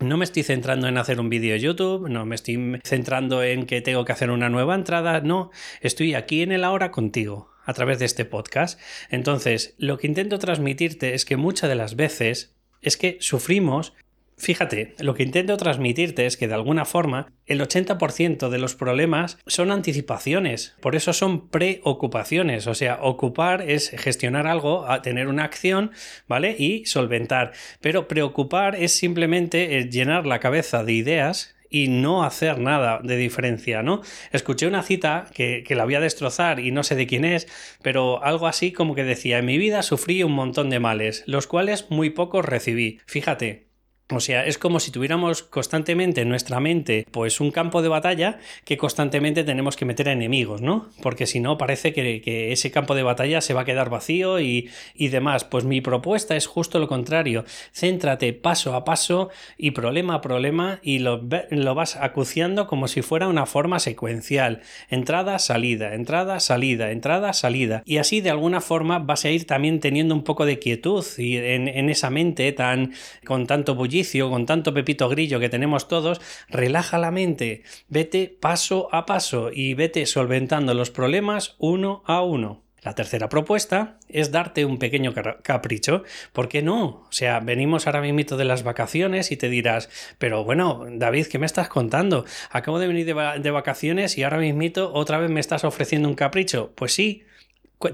No 0.00 0.18
me 0.18 0.24
estoy 0.24 0.42
centrando 0.42 0.88
en 0.88 0.98
hacer 0.98 1.20
un 1.20 1.30
vídeo 1.30 1.56
YouTube, 1.56 2.10
no 2.10 2.26
me 2.26 2.34
estoy 2.34 2.80
centrando 2.84 3.42
en 3.42 3.64
que 3.64 3.80
tengo 3.80 4.04
que 4.04 4.12
hacer 4.12 4.30
una 4.30 4.50
nueva 4.50 4.74
entrada, 4.74 5.20
no, 5.20 5.50
estoy 5.80 6.14
aquí 6.14 6.42
en 6.42 6.52
el 6.52 6.64
ahora 6.64 6.90
contigo 6.90 7.53
a 7.64 7.72
través 7.74 7.98
de 7.98 8.04
este 8.04 8.24
podcast. 8.24 8.80
Entonces, 9.10 9.74
lo 9.78 9.98
que 9.98 10.06
intento 10.06 10.38
transmitirte 10.38 11.14
es 11.14 11.24
que 11.24 11.36
muchas 11.36 11.68
de 11.68 11.76
las 11.76 11.96
veces 11.96 12.54
es 12.82 12.96
que 12.96 13.16
sufrimos 13.20 13.94
Fíjate, 14.36 14.94
lo 14.98 15.14
que 15.14 15.22
intento 15.22 15.56
transmitirte 15.56 16.26
es 16.26 16.36
que 16.36 16.48
de 16.48 16.54
alguna 16.54 16.84
forma 16.84 17.32
el 17.46 17.60
80% 17.60 18.48
de 18.48 18.58
los 18.58 18.74
problemas 18.74 19.38
son 19.46 19.70
anticipaciones, 19.70 20.74
por 20.80 20.96
eso 20.96 21.12
son 21.12 21.48
preocupaciones, 21.48 22.66
o 22.66 22.74
sea, 22.74 22.98
ocupar 23.00 23.62
es 23.62 23.90
gestionar 23.90 24.48
algo, 24.48 24.86
tener 25.02 25.28
una 25.28 25.44
acción, 25.44 25.92
¿vale? 26.26 26.56
Y 26.58 26.84
solventar, 26.86 27.52
pero 27.80 28.08
preocupar 28.08 28.74
es 28.74 28.92
simplemente 28.92 29.78
eh, 29.78 29.88
llenar 29.88 30.26
la 30.26 30.40
cabeza 30.40 30.82
de 30.82 30.94
ideas 30.94 31.53
y 31.74 31.88
no 31.88 32.22
hacer 32.22 32.60
nada 32.60 33.00
de 33.02 33.16
diferencia, 33.16 33.82
¿no? 33.82 34.00
Escuché 34.30 34.68
una 34.68 34.84
cita 34.84 35.26
que, 35.34 35.64
que, 35.66 35.74
la 35.74 35.84
voy 35.84 35.96
a 35.96 36.00
destrozar 36.00 36.60
y 36.60 36.70
no 36.70 36.84
sé 36.84 36.94
de 36.94 37.08
quién 37.08 37.24
es, 37.24 37.48
pero 37.82 38.22
algo 38.22 38.46
así 38.46 38.70
como 38.70 38.94
que 38.94 39.02
decía, 39.02 39.38
en 39.38 39.46
mi 39.46 39.58
vida 39.58 39.82
sufrí 39.82 40.22
un 40.22 40.30
montón 40.30 40.70
de 40.70 40.78
males, 40.78 41.24
los 41.26 41.48
cuales 41.48 41.90
muy 41.90 42.10
pocos 42.10 42.44
recibí. 42.44 43.00
Fíjate, 43.06 43.73
o 44.16 44.20
sea, 44.20 44.46
es 44.46 44.58
como 44.58 44.80
si 44.80 44.90
tuviéramos 44.90 45.42
constantemente 45.42 46.20
en 46.20 46.28
nuestra 46.28 46.60
mente 46.60 47.06
pues 47.10 47.40
un 47.40 47.50
campo 47.50 47.82
de 47.82 47.88
batalla 47.88 48.38
que 48.64 48.76
constantemente 48.76 49.44
tenemos 49.44 49.76
que 49.76 49.84
meter 49.84 50.08
a 50.08 50.12
enemigos, 50.12 50.60
¿no? 50.60 50.88
Porque 51.02 51.26
si 51.26 51.40
no 51.40 51.58
parece 51.58 51.92
que, 51.92 52.52
ese 52.52 52.70
campo 52.70 52.94
de 52.94 53.02
batalla 53.02 53.40
se 53.40 53.54
va 53.54 53.62
a 53.62 53.64
quedar 53.64 53.90
vacío 53.90 54.40
y, 54.40 54.70
demás. 54.96 55.44
Pues 55.44 55.64
mi 55.64 55.80
propuesta 55.80 56.34
es 56.34 56.46
justo 56.46 56.78
lo 56.78 56.88
contrario. 56.88 57.44
Céntrate 57.72 58.32
paso 58.32 58.74
a 58.74 58.84
paso 58.84 59.30
y 59.56 59.72
problema 59.72 60.14
a 60.14 60.20
problema 60.20 60.80
y 60.82 60.98
lo, 60.98 61.22
lo 61.50 61.74
vas 61.74 61.96
acuciando 61.96 62.66
como 62.66 62.88
si 62.88 63.02
fuera 63.02 63.28
una 63.28 63.46
forma 63.46 63.78
secuencial. 63.78 64.62
Entrada, 64.88 65.38
salida, 65.38 65.94
entrada, 65.94 66.40
salida, 66.40 66.90
entrada, 66.90 67.32
salida. 67.32 67.82
Y 67.84 67.98
así 67.98 68.20
de 68.20 68.30
alguna 68.30 68.60
forma 68.60 68.98
vas 68.98 69.24
a 69.24 69.30
ir 69.30 69.46
también 69.46 69.80
teniendo 69.80 70.14
un 70.14 70.24
poco 70.24 70.46
de 70.46 70.58
quietud 70.58 71.04
y 71.18 71.36
en, 71.36 71.68
en 71.68 71.90
esa 71.90 72.10
mente 72.10 72.50
tan 72.52 72.92
con 73.24 73.46
tanto 73.46 73.74
bullicio 73.74 74.03
con 74.30 74.46
tanto 74.46 74.74
pepito 74.74 75.08
grillo 75.08 75.40
que 75.40 75.48
tenemos 75.48 75.88
todos, 75.88 76.20
relaja 76.48 76.98
la 76.98 77.10
mente, 77.10 77.62
vete 77.88 78.28
paso 78.28 78.88
a 78.92 79.06
paso 79.06 79.50
y 79.52 79.74
vete 79.74 80.06
solventando 80.06 80.74
los 80.74 80.90
problemas 80.90 81.56
uno 81.58 82.02
a 82.06 82.22
uno. 82.22 82.64
La 82.84 82.94
tercera 82.94 83.30
propuesta 83.30 83.98
es 84.10 84.30
darte 84.30 84.66
un 84.66 84.78
pequeño 84.78 85.14
capricho. 85.42 86.04
¿Por 86.34 86.48
qué 86.48 86.60
no? 86.60 86.84
O 86.84 87.08
sea, 87.10 87.40
venimos 87.40 87.86
ahora 87.86 88.02
mismo 88.02 88.36
de 88.36 88.44
las 88.44 88.62
vacaciones 88.62 89.32
y 89.32 89.38
te 89.38 89.48
dirás, 89.48 89.88
pero 90.18 90.44
bueno, 90.44 90.84
David, 90.90 91.26
¿qué 91.28 91.38
me 91.38 91.46
estás 91.46 91.68
contando? 91.68 92.26
Acabo 92.50 92.78
de 92.78 92.86
venir 92.86 93.06
de, 93.06 93.50
vacaciones 93.50 94.18
y 94.18 94.22
ahora 94.22 94.36
mismo 94.36 94.90
otra 94.92 95.16
vez 95.16 95.30
me 95.30 95.40
estás 95.40 95.64
ofreciendo 95.64 96.10
un 96.10 96.14
capricho. 96.14 96.72
Pues 96.74 96.92
sí, 96.92 97.22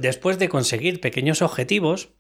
después 0.00 0.40
de 0.40 0.49
conseguir 0.49 1.00
pequeños 1.00 1.40
objetivos, 1.40 2.11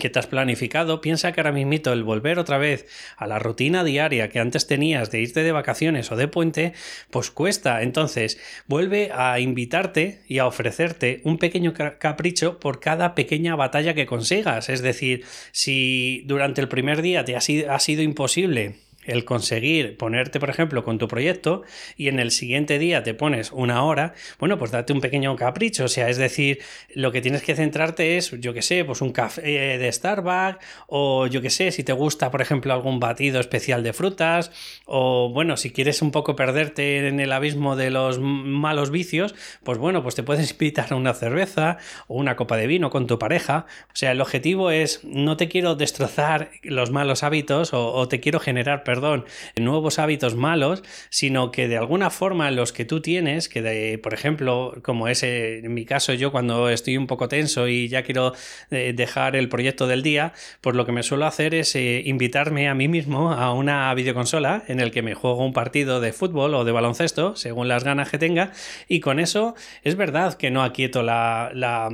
que 0.00 0.10
te 0.10 0.18
has 0.18 0.26
planificado, 0.26 1.00
piensa 1.00 1.30
que 1.30 1.40
ahora 1.40 1.52
mismo 1.52 1.70
el 1.70 2.02
volver 2.02 2.40
otra 2.40 2.58
vez 2.58 2.86
a 3.16 3.28
la 3.28 3.38
rutina 3.38 3.84
diaria 3.84 4.28
que 4.28 4.40
antes 4.40 4.66
tenías 4.66 5.12
de 5.12 5.20
irte 5.20 5.44
de 5.44 5.52
vacaciones 5.52 6.10
o 6.10 6.16
de 6.16 6.26
puente, 6.26 6.72
pues 7.10 7.30
cuesta. 7.30 7.82
Entonces, 7.82 8.40
vuelve 8.66 9.10
a 9.14 9.38
invitarte 9.38 10.22
y 10.26 10.38
a 10.38 10.46
ofrecerte 10.46 11.20
un 11.22 11.38
pequeño 11.38 11.72
capricho 11.72 12.58
por 12.58 12.80
cada 12.80 13.14
pequeña 13.14 13.54
batalla 13.54 13.94
que 13.94 14.06
consigas. 14.06 14.68
Es 14.68 14.82
decir, 14.82 15.24
si 15.52 16.24
durante 16.26 16.60
el 16.60 16.68
primer 16.68 17.02
día 17.02 17.24
te 17.24 17.36
ha 17.36 17.40
sido, 17.40 17.70
ha 17.70 17.78
sido 17.78 18.02
imposible 18.02 18.89
el 19.04 19.24
conseguir 19.24 19.96
ponerte, 19.96 20.40
por 20.40 20.50
ejemplo, 20.50 20.84
con 20.84 20.98
tu 20.98 21.08
proyecto 21.08 21.62
y 21.96 22.08
en 22.08 22.20
el 22.20 22.30
siguiente 22.30 22.78
día 22.78 23.02
te 23.02 23.14
pones 23.14 23.50
una 23.50 23.82
hora, 23.82 24.14
bueno, 24.38 24.58
pues 24.58 24.70
date 24.70 24.92
un 24.92 25.00
pequeño 25.00 25.34
capricho, 25.36 25.84
o 25.84 25.88
sea, 25.88 26.08
es 26.08 26.18
decir, 26.18 26.60
lo 26.94 27.10
que 27.10 27.22
tienes 27.22 27.42
que 27.42 27.54
centrarte 27.54 28.18
es, 28.18 28.30
yo 28.40 28.52
que 28.52 28.62
sé, 28.62 28.84
pues 28.84 29.00
un 29.00 29.12
café 29.12 29.78
de 29.78 29.90
Starbucks 29.90 30.58
o 30.86 31.26
yo 31.26 31.40
que 31.40 31.50
sé, 31.50 31.72
si 31.72 31.82
te 31.82 31.92
gusta, 31.92 32.30
por 32.30 32.42
ejemplo, 32.42 32.72
algún 32.72 33.00
batido 33.00 33.40
especial 33.40 33.82
de 33.82 33.92
frutas 33.92 34.52
o 34.84 35.30
bueno, 35.32 35.56
si 35.56 35.70
quieres 35.70 36.02
un 36.02 36.10
poco 36.10 36.36
perderte 36.36 37.08
en 37.08 37.20
el 37.20 37.32
abismo 37.32 37.76
de 37.76 37.90
los 37.90 38.18
malos 38.20 38.90
vicios, 38.90 39.34
pues 39.64 39.78
bueno, 39.78 40.02
pues 40.02 40.14
te 40.14 40.22
puedes 40.22 40.50
invitar 40.60 40.92
a 40.92 40.96
una 40.96 41.14
cerveza 41.14 41.78
o 42.06 42.16
una 42.16 42.36
copa 42.36 42.56
de 42.56 42.66
vino 42.66 42.90
con 42.90 43.06
tu 43.06 43.18
pareja, 43.18 43.66
o 43.86 43.96
sea, 43.96 44.12
el 44.12 44.20
objetivo 44.20 44.70
es 44.70 45.02
no 45.04 45.36
te 45.36 45.48
quiero 45.48 45.74
destrozar 45.74 46.50
los 46.62 46.90
malos 46.90 47.22
hábitos 47.22 47.72
o, 47.72 47.92
o 47.92 48.08
te 48.08 48.20
quiero 48.20 48.40
generar 48.40 48.84
perdón, 48.90 49.24
nuevos 49.54 50.00
hábitos 50.00 50.34
malos, 50.34 50.82
sino 51.10 51.52
que 51.52 51.68
de 51.68 51.76
alguna 51.76 52.10
forma 52.10 52.50
los 52.50 52.72
que 52.72 52.84
tú 52.84 53.00
tienes, 53.00 53.48
que 53.48 53.62
de, 53.62 53.98
por 53.98 54.14
ejemplo, 54.14 54.74
como 54.82 55.06
es 55.06 55.22
en 55.22 55.72
mi 55.72 55.84
caso 55.84 56.12
yo 56.12 56.32
cuando 56.32 56.68
estoy 56.68 56.96
un 56.96 57.06
poco 57.06 57.28
tenso 57.28 57.68
y 57.68 57.86
ya 57.86 58.02
quiero 58.02 58.32
eh, 58.72 58.92
dejar 58.92 59.36
el 59.36 59.48
proyecto 59.48 59.86
del 59.86 60.02
día, 60.02 60.32
pues 60.60 60.74
lo 60.74 60.86
que 60.86 60.90
me 60.90 61.04
suelo 61.04 61.26
hacer 61.26 61.54
es 61.54 61.76
eh, 61.76 62.02
invitarme 62.04 62.68
a 62.68 62.74
mí 62.74 62.88
mismo 62.88 63.30
a 63.30 63.54
una 63.54 63.94
videoconsola 63.94 64.64
en 64.66 64.80
el 64.80 64.90
que 64.90 65.02
me 65.02 65.14
juego 65.14 65.44
un 65.44 65.52
partido 65.52 66.00
de 66.00 66.12
fútbol 66.12 66.52
o 66.54 66.64
de 66.64 66.72
baloncesto, 66.72 67.36
según 67.36 67.68
las 67.68 67.84
ganas 67.84 68.10
que 68.10 68.18
tenga, 68.18 68.50
y 68.88 68.98
con 68.98 69.20
eso 69.20 69.54
es 69.84 69.94
verdad 69.94 70.34
que 70.34 70.50
no 70.50 70.64
aquieto 70.64 71.04
la, 71.04 71.52
la 71.54 71.90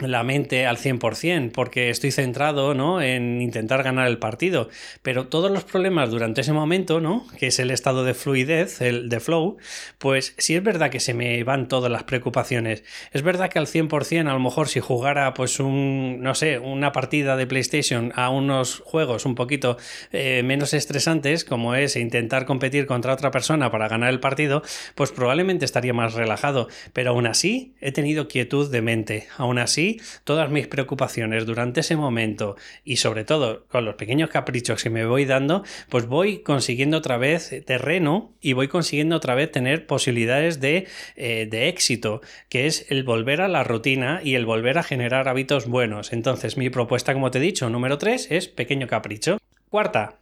la 0.00 0.22
mente 0.22 0.66
al 0.66 0.76
100% 0.76 1.52
porque 1.52 1.90
estoy 1.90 2.10
centrado 2.10 2.74
¿no? 2.74 3.00
en 3.00 3.40
intentar 3.42 3.82
ganar 3.82 4.08
el 4.08 4.18
partido. 4.18 4.68
Pero 5.02 5.28
todos 5.28 5.50
los 5.50 5.64
problemas 5.64 6.10
durante 6.10 6.40
ese 6.40 6.52
momento, 6.52 7.00
¿no? 7.00 7.26
que 7.38 7.48
es 7.48 7.58
el 7.58 7.70
estado 7.70 8.04
de 8.04 8.14
fluidez, 8.14 8.80
el 8.80 9.08
de 9.08 9.20
flow, 9.20 9.58
pues 9.98 10.34
sí 10.38 10.54
es 10.54 10.62
verdad 10.62 10.90
que 10.90 11.00
se 11.00 11.14
me 11.14 11.42
van 11.44 11.68
todas 11.68 11.90
las 11.90 12.04
preocupaciones. 12.04 12.84
Es 13.12 13.22
verdad 13.22 13.50
que 13.50 13.58
al 13.58 13.66
100% 13.66 14.28
a 14.28 14.32
lo 14.32 14.40
mejor 14.40 14.68
si 14.68 14.80
jugara 14.80 15.34
pues 15.34 15.60
un, 15.60 16.18
no 16.20 16.34
sé, 16.34 16.58
una 16.58 16.92
partida 16.92 17.36
de 17.36 17.46
PlayStation 17.46 18.12
a 18.14 18.30
unos 18.30 18.80
juegos 18.84 19.26
un 19.26 19.34
poquito 19.34 19.76
eh, 20.12 20.42
menos 20.44 20.74
estresantes, 20.74 21.44
como 21.44 21.74
es 21.74 21.96
intentar 21.96 22.46
competir 22.46 22.86
contra 22.86 23.12
otra 23.12 23.30
persona 23.30 23.70
para 23.70 23.88
ganar 23.88 24.10
el 24.10 24.20
partido, 24.20 24.62
pues 24.94 25.12
probablemente 25.12 25.64
estaría 25.64 25.92
más 25.92 26.14
relajado. 26.14 26.68
Pero 26.92 27.10
aún 27.10 27.26
así 27.26 27.74
he 27.80 27.92
tenido 27.92 28.28
quietud 28.28 28.70
de 28.70 28.82
mente. 28.82 29.26
Aún 29.36 29.58
así 29.58 29.89
todas 30.24 30.50
mis 30.50 30.66
preocupaciones 30.68 31.46
durante 31.46 31.80
ese 31.80 31.96
momento 31.96 32.56
y 32.84 32.96
sobre 32.96 33.24
todo 33.24 33.66
con 33.68 33.84
los 33.84 33.94
pequeños 33.94 34.30
caprichos 34.30 34.82
que 34.82 34.90
me 34.90 35.06
voy 35.06 35.24
dando, 35.24 35.64
pues 35.88 36.06
voy 36.06 36.38
consiguiendo 36.42 36.98
otra 36.98 37.16
vez 37.16 37.52
terreno 37.66 38.32
y 38.40 38.52
voy 38.52 38.68
consiguiendo 38.68 39.16
otra 39.16 39.34
vez 39.34 39.50
tener 39.50 39.86
posibilidades 39.86 40.60
de, 40.60 40.86
eh, 41.16 41.46
de 41.50 41.68
éxito, 41.68 42.20
que 42.48 42.66
es 42.66 42.86
el 42.90 43.04
volver 43.04 43.40
a 43.40 43.48
la 43.48 43.64
rutina 43.64 44.20
y 44.22 44.34
el 44.34 44.46
volver 44.46 44.78
a 44.78 44.82
generar 44.82 45.28
hábitos 45.28 45.66
buenos. 45.66 46.12
Entonces 46.12 46.56
mi 46.56 46.70
propuesta, 46.70 47.12
como 47.12 47.30
te 47.30 47.38
he 47.38 47.42
dicho, 47.42 47.70
número 47.70 47.98
3 47.98 48.28
es 48.30 48.48
pequeño 48.48 48.86
capricho. 48.86 49.38
Cuarta, 49.68 50.18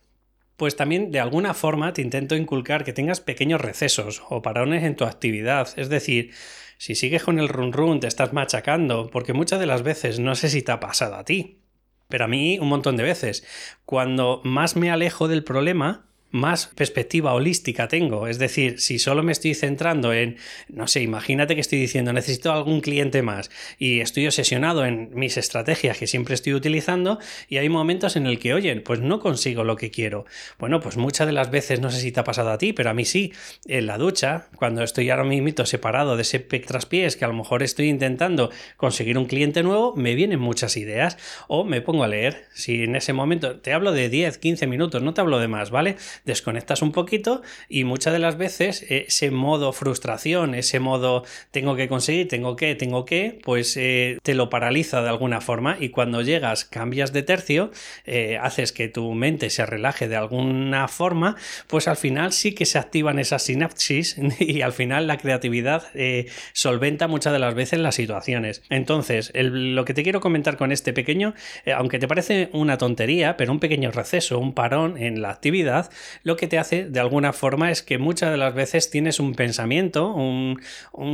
pues 0.58 0.74
también 0.74 1.12
de 1.12 1.20
alguna 1.20 1.54
forma 1.54 1.92
te 1.92 2.02
intento 2.02 2.34
inculcar 2.34 2.84
que 2.84 2.92
tengas 2.92 3.20
pequeños 3.20 3.60
recesos 3.60 4.22
o 4.28 4.42
parones 4.42 4.82
en 4.82 4.96
tu 4.96 5.04
actividad. 5.04 5.68
Es 5.76 5.88
decir, 5.88 6.32
si 6.78 6.94
sigues 6.94 7.24
con 7.24 7.38
el 7.38 7.48
run 7.48 7.72
run, 7.72 8.00
te 8.00 8.06
estás 8.06 8.32
machacando, 8.32 9.10
porque 9.10 9.32
muchas 9.32 9.60
de 9.60 9.66
las 9.66 9.82
veces 9.82 10.20
no 10.20 10.34
sé 10.34 10.48
si 10.48 10.62
te 10.62 10.72
ha 10.72 10.80
pasado 10.80 11.16
a 11.16 11.24
ti, 11.24 11.64
pero 12.08 12.24
a 12.24 12.28
mí 12.28 12.58
un 12.58 12.68
montón 12.68 12.96
de 12.96 13.02
veces. 13.02 13.44
Cuando 13.84 14.40
más 14.44 14.76
me 14.76 14.90
alejo 14.90 15.28
del 15.28 15.44
problema, 15.44 16.07
más 16.30 16.66
perspectiva 16.74 17.32
holística 17.32 17.88
tengo. 17.88 18.28
Es 18.28 18.38
decir, 18.38 18.80
si 18.80 18.98
solo 18.98 19.22
me 19.22 19.32
estoy 19.32 19.54
centrando 19.54 20.12
en, 20.12 20.36
no 20.68 20.86
sé, 20.86 21.02
imagínate 21.02 21.54
que 21.54 21.60
estoy 21.60 21.80
diciendo 21.80 22.12
necesito 22.12 22.52
algún 22.52 22.80
cliente 22.80 23.22
más 23.22 23.50
y 23.78 24.00
estoy 24.00 24.26
obsesionado 24.26 24.84
en 24.84 25.10
mis 25.14 25.36
estrategias 25.36 25.98
que 25.98 26.06
siempre 26.06 26.34
estoy 26.34 26.54
utilizando 26.54 27.18
y 27.48 27.56
hay 27.56 27.68
momentos 27.68 28.16
en 28.16 28.26
el 28.26 28.38
que, 28.38 28.54
oye, 28.54 28.76
pues 28.80 29.00
no 29.00 29.18
consigo 29.20 29.64
lo 29.64 29.76
que 29.76 29.90
quiero. 29.90 30.26
Bueno, 30.58 30.80
pues 30.80 30.96
muchas 30.96 31.26
de 31.26 31.32
las 31.32 31.50
veces, 31.50 31.80
no 31.80 31.90
sé 31.90 32.00
si 32.00 32.12
te 32.12 32.20
ha 32.20 32.24
pasado 32.24 32.50
a 32.50 32.58
ti, 32.58 32.72
pero 32.72 32.90
a 32.90 32.94
mí 32.94 33.04
sí, 33.04 33.32
en 33.66 33.86
la 33.86 33.98
ducha, 33.98 34.48
cuando 34.56 34.82
estoy 34.82 35.10
ahora 35.10 35.24
mismo 35.24 35.38
separado 35.64 36.16
de 36.16 36.22
ese 36.22 36.40
traspiés 36.40 37.16
que 37.16 37.24
a 37.24 37.28
lo 37.28 37.34
mejor 37.34 37.62
estoy 37.62 37.88
intentando 37.88 38.50
conseguir 38.76 39.18
un 39.18 39.26
cliente 39.26 39.62
nuevo, 39.62 39.94
me 39.96 40.14
vienen 40.14 40.40
muchas 40.40 40.76
ideas 40.76 41.16
o 41.48 41.64
me 41.64 41.80
pongo 41.80 42.04
a 42.04 42.08
leer. 42.08 42.44
Si 42.54 42.84
en 42.84 42.96
ese 42.96 43.12
momento 43.12 43.60
te 43.60 43.72
hablo 43.72 43.92
de 43.92 44.08
10, 44.08 44.38
15 44.38 44.66
minutos, 44.66 45.02
no 45.02 45.14
te 45.14 45.20
hablo 45.20 45.38
de 45.38 45.48
más, 45.48 45.70
¿vale? 45.70 45.96
Desconectas 46.28 46.82
un 46.82 46.92
poquito 46.92 47.42
y 47.68 47.82
muchas 47.82 48.12
de 48.12 48.20
las 48.20 48.38
veces 48.38 48.86
ese 48.88 49.32
modo 49.32 49.72
frustración, 49.72 50.54
ese 50.54 50.78
modo 50.78 51.24
tengo 51.50 51.74
que 51.74 51.88
conseguir, 51.88 52.28
tengo 52.28 52.54
que, 52.54 52.76
tengo 52.76 53.04
que, 53.04 53.40
pues 53.42 53.76
eh, 53.76 54.18
te 54.22 54.34
lo 54.34 54.50
paraliza 54.50 55.02
de 55.02 55.08
alguna 55.08 55.40
forma 55.40 55.76
y 55.80 55.88
cuando 55.88 56.22
llegas 56.22 56.64
cambias 56.64 57.12
de 57.12 57.24
tercio, 57.24 57.72
eh, 58.04 58.38
haces 58.40 58.72
que 58.72 58.88
tu 58.88 59.12
mente 59.14 59.50
se 59.50 59.66
relaje 59.66 60.06
de 60.06 60.16
alguna 60.16 60.86
forma, 60.86 61.36
pues 61.66 61.88
al 61.88 61.96
final 61.96 62.32
sí 62.32 62.54
que 62.54 62.66
se 62.66 62.78
activan 62.78 63.18
esas 63.18 63.42
sinapsis 63.42 64.16
y 64.38 64.60
al 64.62 64.72
final 64.72 65.08
la 65.08 65.18
creatividad 65.18 65.88
eh, 65.94 66.26
solventa 66.52 67.08
muchas 67.08 67.32
de 67.32 67.38
las 67.40 67.54
veces 67.54 67.80
las 67.80 67.96
situaciones. 67.96 68.62
Entonces, 68.68 69.32
lo 69.34 69.84
que 69.84 69.94
te 69.94 70.02
quiero 70.04 70.20
comentar 70.20 70.56
con 70.56 70.70
este 70.70 70.92
pequeño, 70.92 71.34
aunque 71.74 71.98
te 71.98 72.06
parece 72.06 72.50
una 72.52 72.76
tontería, 72.76 73.36
pero 73.36 73.50
un 73.50 73.60
pequeño 73.60 73.90
receso, 73.90 74.38
un 74.38 74.52
parón 74.52 74.98
en 74.98 75.22
la 75.22 75.30
actividad, 75.30 75.90
lo 76.22 76.36
que 76.36 76.48
te 76.48 76.58
hace 76.58 76.84
de 76.84 77.00
alguna 77.00 77.32
forma 77.32 77.70
es 77.70 77.82
que 77.82 77.98
muchas 77.98 78.30
de 78.30 78.36
las 78.36 78.54
veces 78.54 78.90
tienes 78.90 79.20
un 79.20 79.34
pensamiento, 79.34 80.14
un, 80.14 80.60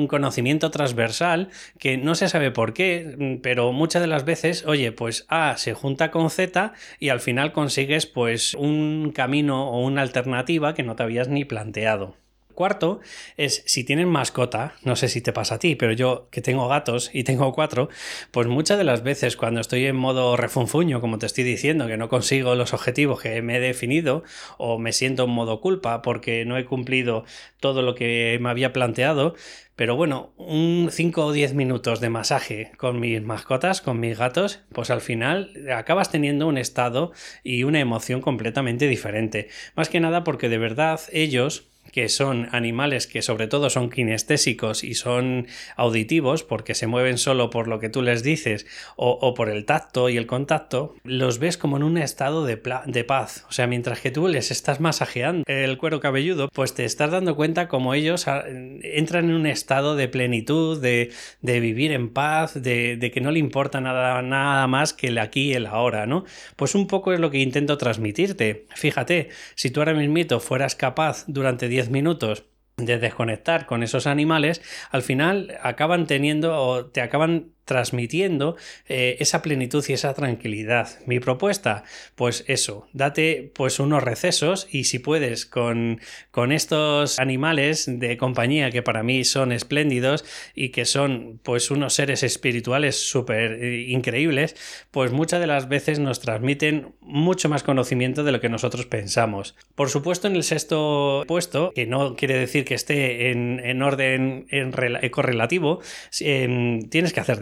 conocimiento 0.09 0.71
transversal 0.71 1.49
que 1.79 1.97
no 1.97 2.15
se 2.15 2.29
sabe 2.29 2.51
por 2.51 2.75
qué, 2.75 3.39
pero 3.43 3.73
muchas 3.73 4.03
de 4.03 4.09
las 4.09 4.25
veces, 4.25 4.65
oye, 4.67 4.93
pues 4.93 5.27
A 5.29 5.57
se 5.57 5.75
junta 5.75 6.11
con 6.11 6.31
Z 6.31 6.73
y 6.99 7.09
al 7.09 7.21
final 7.21 7.53
consigues 7.53 8.07
pues 8.07 8.55
un 8.55 9.13
camino 9.15 9.71
o 9.71 9.85
una 9.85 10.03
alternativa 10.03 10.75
que 10.75 10.83
no 10.83 10.97
te 10.97 11.03
habías 11.03 11.29
ni 11.29 11.45
planteado. 11.45 12.24
Cuarto 12.55 13.01
es 13.37 13.63
si 13.67 13.85
tienen 13.85 14.09
mascota, 14.09 14.75
no 14.83 14.97
sé 14.97 15.09
si 15.09 15.21
te 15.21 15.33
pasa 15.33 15.57
a 15.57 15.59
ti, 15.59 15.75
pero 15.75 15.93
yo 15.93 16.29
que 16.31 16.41
tengo 16.41 16.69
gatos 16.69 17.11
y 17.13 17.25
tengo 17.25 17.53
cuatro, 17.53 17.89
pues 18.31 18.47
muchas 18.47 18.79
de 18.79 18.85
las 18.85 19.03
veces 19.03 19.37
cuando 19.37 19.61
estoy 19.61 19.87
en 19.87 19.97
modo 19.97 20.37
refunfuño, 20.37 21.01
como 21.01 21.19
te 21.19 21.27
estoy 21.27 21.45
diciendo, 21.45 21.87
que 21.87 21.97
no 21.97 22.09
consigo 22.09 22.55
los 22.55 22.73
objetivos 22.73 23.21
que 23.21 23.43
me 23.43 23.57
he 23.57 23.61
definido 23.61 24.23
o 24.59 24.79
me 24.79 24.93
siento 24.93 25.25
en 25.25 25.31
modo 25.31 25.61
culpa 25.61 26.03
porque 26.03 26.45
no 26.45 26.57
he 26.57 26.65
cumplido 26.65 27.25
todo 27.61 27.83
lo 27.83 27.95
que 27.95 28.39
me 28.41 28.51
había 28.51 28.73
planteado, 28.73 29.35
pero 29.77 29.97
bueno, 29.97 30.33
un 30.37 30.89
5 30.91 31.27
o 31.27 31.33
10 31.33 31.55
minutos 31.55 32.01
de 32.01 32.09
masaje 32.09 32.71
con 32.77 33.01
mis 33.01 33.21
mascotas, 33.23 33.81
con 33.81 33.99
mis 33.99 34.17
gatos, 34.17 34.61
pues 34.73 34.91
al 34.91 35.01
final 35.01 35.53
acabas 35.75 36.13
teniendo 36.13 36.47
un 36.47 36.59
estado 36.59 37.13
y 37.43 37.65
una 37.65 37.81
emoción 37.81 38.21
completamente 38.21 38.87
diferente. 38.87 39.49
Más 39.75 39.89
que 39.89 39.99
nada 39.99 40.23
porque 40.23 40.49
de 40.49 40.59
verdad 40.59 41.01
ellos 41.13 41.74
que 41.95 42.09
son 42.09 42.49
animales 42.51 43.07
que 43.07 43.23
sobre 43.23 43.47
todo 43.47 43.71
son 43.71 43.89
kinestésicos 43.89 44.83
y 44.83 44.95
son 44.95 45.47
auditivos 45.77 46.43
porque 46.43 46.75
se 46.75 46.89
mueven 46.89 47.19
solo 47.19 47.51
por 47.51 47.69
lo 47.69 47.79
que 47.79 47.89
tú 47.89 48.03
les 48.03 48.25
dices 48.25 48.67
o, 48.97 49.33
por 49.35 49.49
el 49.49 49.65
tacto 49.65 50.09
y 50.09 50.17
el 50.17 50.27
contacto, 50.27 50.97
los 51.05 51.39
ves 51.39 51.57
como 51.57 51.77
en 51.77 51.85
un 51.85 51.97
estado 51.97 52.45
de, 52.45 52.57
paz. 52.57 53.47
O 53.49 53.53
sea, 53.53 53.69
mientras 53.69 54.01
que 54.01 54.11
tú 54.11 54.27
les 54.27 54.51
estás 54.51 54.81
masajeando 54.81 55.45
el 55.47 55.79
cuero 55.79 56.01
cabelludo, 56.01 56.49
pues 56.53 56.75
te 56.75 56.85
estás 56.85 57.13
dando 57.13 57.37
cuenta 57.37 57.69
como 57.69 57.95
ellos 57.95 58.27
ah, 58.27 58.43
entran 58.49 59.27
en 59.27 59.37
un 59.37 59.47
estado 59.47 59.95
de 59.95 60.09
plenitud, 60.09 60.83
de, 60.83 61.13
vivir 61.43 61.93
en 61.93 62.09
paz, 62.09 62.61
de, 62.61 63.11
que 63.15 63.21
no 63.21 63.31
le 63.31 63.39
importa 63.39 63.81
nada, 63.81 64.21
nada 64.21 64.67
más 64.67 64.95
que 64.95 65.09
el 65.09 65.19
aquí 65.19 65.51
y 65.51 65.53
el 65.53 65.67
ahora, 65.67 66.07
¿no? 66.07 66.25
Pues 66.57 66.75
un 66.75 66.89
poco 66.89 67.13
es 67.13 67.21
lo 67.21 67.31
que 67.31 67.39
intento 67.39 67.79
transmitirte. 67.79 68.67
Fíjate, 68.75 69.29
si 69.55 69.71
tú 69.71 69.81
ahora 69.81 69.95
mismo 69.95 70.41
fueras 70.41 70.75
capaz 70.75 71.25
durante 71.29 71.69
10 71.69 71.84
minutos 71.91 72.45
de 72.77 72.99
desconectar 72.99 73.67
con 73.67 73.83
esos 73.83 74.07
animales, 74.07 74.63
al 74.91 75.03
final 75.03 75.57
acaban 75.63 76.07
teniendo 76.07 76.61
o 76.61 76.87
te 76.87 77.01
acaban 77.01 77.54
transmitiendo 77.65 78.57
eh, 78.89 79.17
esa 79.21 79.43
plenitud 79.43 79.85
y 79.89 79.93
esa 79.93 80.15
tranquilidad. 80.15 80.89
Mi 81.07 81.21
propuesta, 81.21 81.85
pues 82.15 82.45
eso, 82.47 82.89
date 82.93 83.51
pues 83.55 83.79
unos 83.81 84.03
recesos 84.03 84.67
y 84.71 84.85
si 84.85 84.99
puedes 84.99 85.47
con, 85.47 86.01
con 86.31 86.53
estos 86.53 87.19
animales 87.19 87.85
de 87.87 88.17
compañía 88.17 88.71
que 88.71 88.83
para 88.83 89.03
mí 89.03 89.25
son 89.25 89.53
espléndidos 89.53 90.25
y 90.55 90.71
que 90.71 90.85
son 90.85 91.41
pues 91.43 91.71
unos 91.71 91.95
seres 91.95 92.23
espirituales 92.23 93.09
súper 93.09 93.53
eh, 93.63 93.87
increíbles, 93.89 94.57
pues 94.91 95.13
muchas 95.13 95.41
de 95.41 95.47
las 95.47 95.69
veces 95.69 95.99
nos 95.99 96.21
transmiten 96.21 96.95
mucho 97.01 97.49
más 97.49 97.63
conocimiento 97.63 98.25
de 98.25 98.33
lo 98.33 98.41
que 98.41 98.49
nosotros 98.49 98.87
pensamos. 98.87 99.57
Por 99.75 99.91
supuesto, 99.91 100.29
en 100.29 100.37
el 100.37 100.43
sexto 100.43 101.25
puesto, 101.27 101.73
que 101.75 101.87
no 101.87 102.17
quiere 102.17 102.39
decir 102.39 102.65
que 102.65 102.75
esté 102.75 103.31
en, 103.31 103.83
orden 103.83 104.47
en 104.51 104.73
correlativo, 105.11 105.81
em, 106.21 106.89
tienes 106.89 107.13
que 107.13 107.21
hacer 107.21 107.39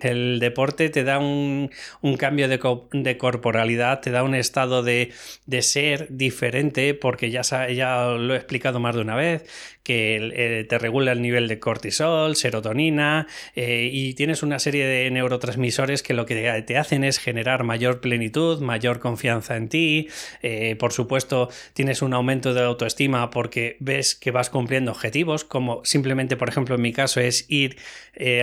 El 0.00 0.40
deporte 0.40 0.90
te 0.90 1.04
da 1.04 1.18
un, 1.18 1.70
cambio 2.18 2.48
de, 2.48 2.58
corporalidad, 3.18 4.00
te 4.00 4.10
da 4.10 4.22
un 4.22 4.34
estado 4.34 4.82
de, 4.82 5.12
ser 5.60 6.08
diferente, 6.10 6.92
porque 6.94 7.30
ya, 7.30 7.42
ya 7.70 8.06
lo 8.08 8.34
he 8.34 8.36
explicado 8.36 8.80
más 8.80 8.94
de 8.94 9.00
una 9.00 9.16
vez, 9.16 9.44
que 9.84 10.16
eh, 10.34 10.64
te 10.64 10.78
regula 10.78 11.12
el 11.12 11.20
nivel 11.20 11.46
de 11.46 11.60
cortisol, 11.60 12.36
serotonina, 12.36 13.28
eh, 13.54 13.90
y 13.92 14.14
tienes 14.14 14.42
una 14.42 14.58
serie 14.58 14.86
de 14.86 15.10
neurotransmisores 15.10 16.02
que 16.02 16.14
lo 16.14 16.24
que 16.24 16.64
te 16.66 16.78
hacen 16.78 17.04
es 17.04 17.18
generar 17.18 17.64
mayor 17.64 18.00
plenitud, 18.00 18.60
mayor 18.60 18.98
confianza 18.98 19.56
en 19.56 19.68
ti. 19.68 20.08
Eh, 20.42 20.74
por 20.76 20.92
supuesto, 20.92 21.50
tienes 21.74 22.00
un 22.00 22.14
aumento 22.14 22.54
de 22.54 22.62
autoestima 22.62 23.30
porque 23.30 23.76
ves 23.78 24.14
que 24.14 24.30
vas 24.30 24.48
cumpliendo 24.48 24.90
objetivos, 24.90 25.44
como 25.44 25.84
simplemente, 25.84 26.36
por 26.36 26.48
ejemplo, 26.48 26.74
en 26.76 26.82
mi 26.82 26.92
caso 26.92 27.20
es 27.20 27.44
ir 27.48 27.76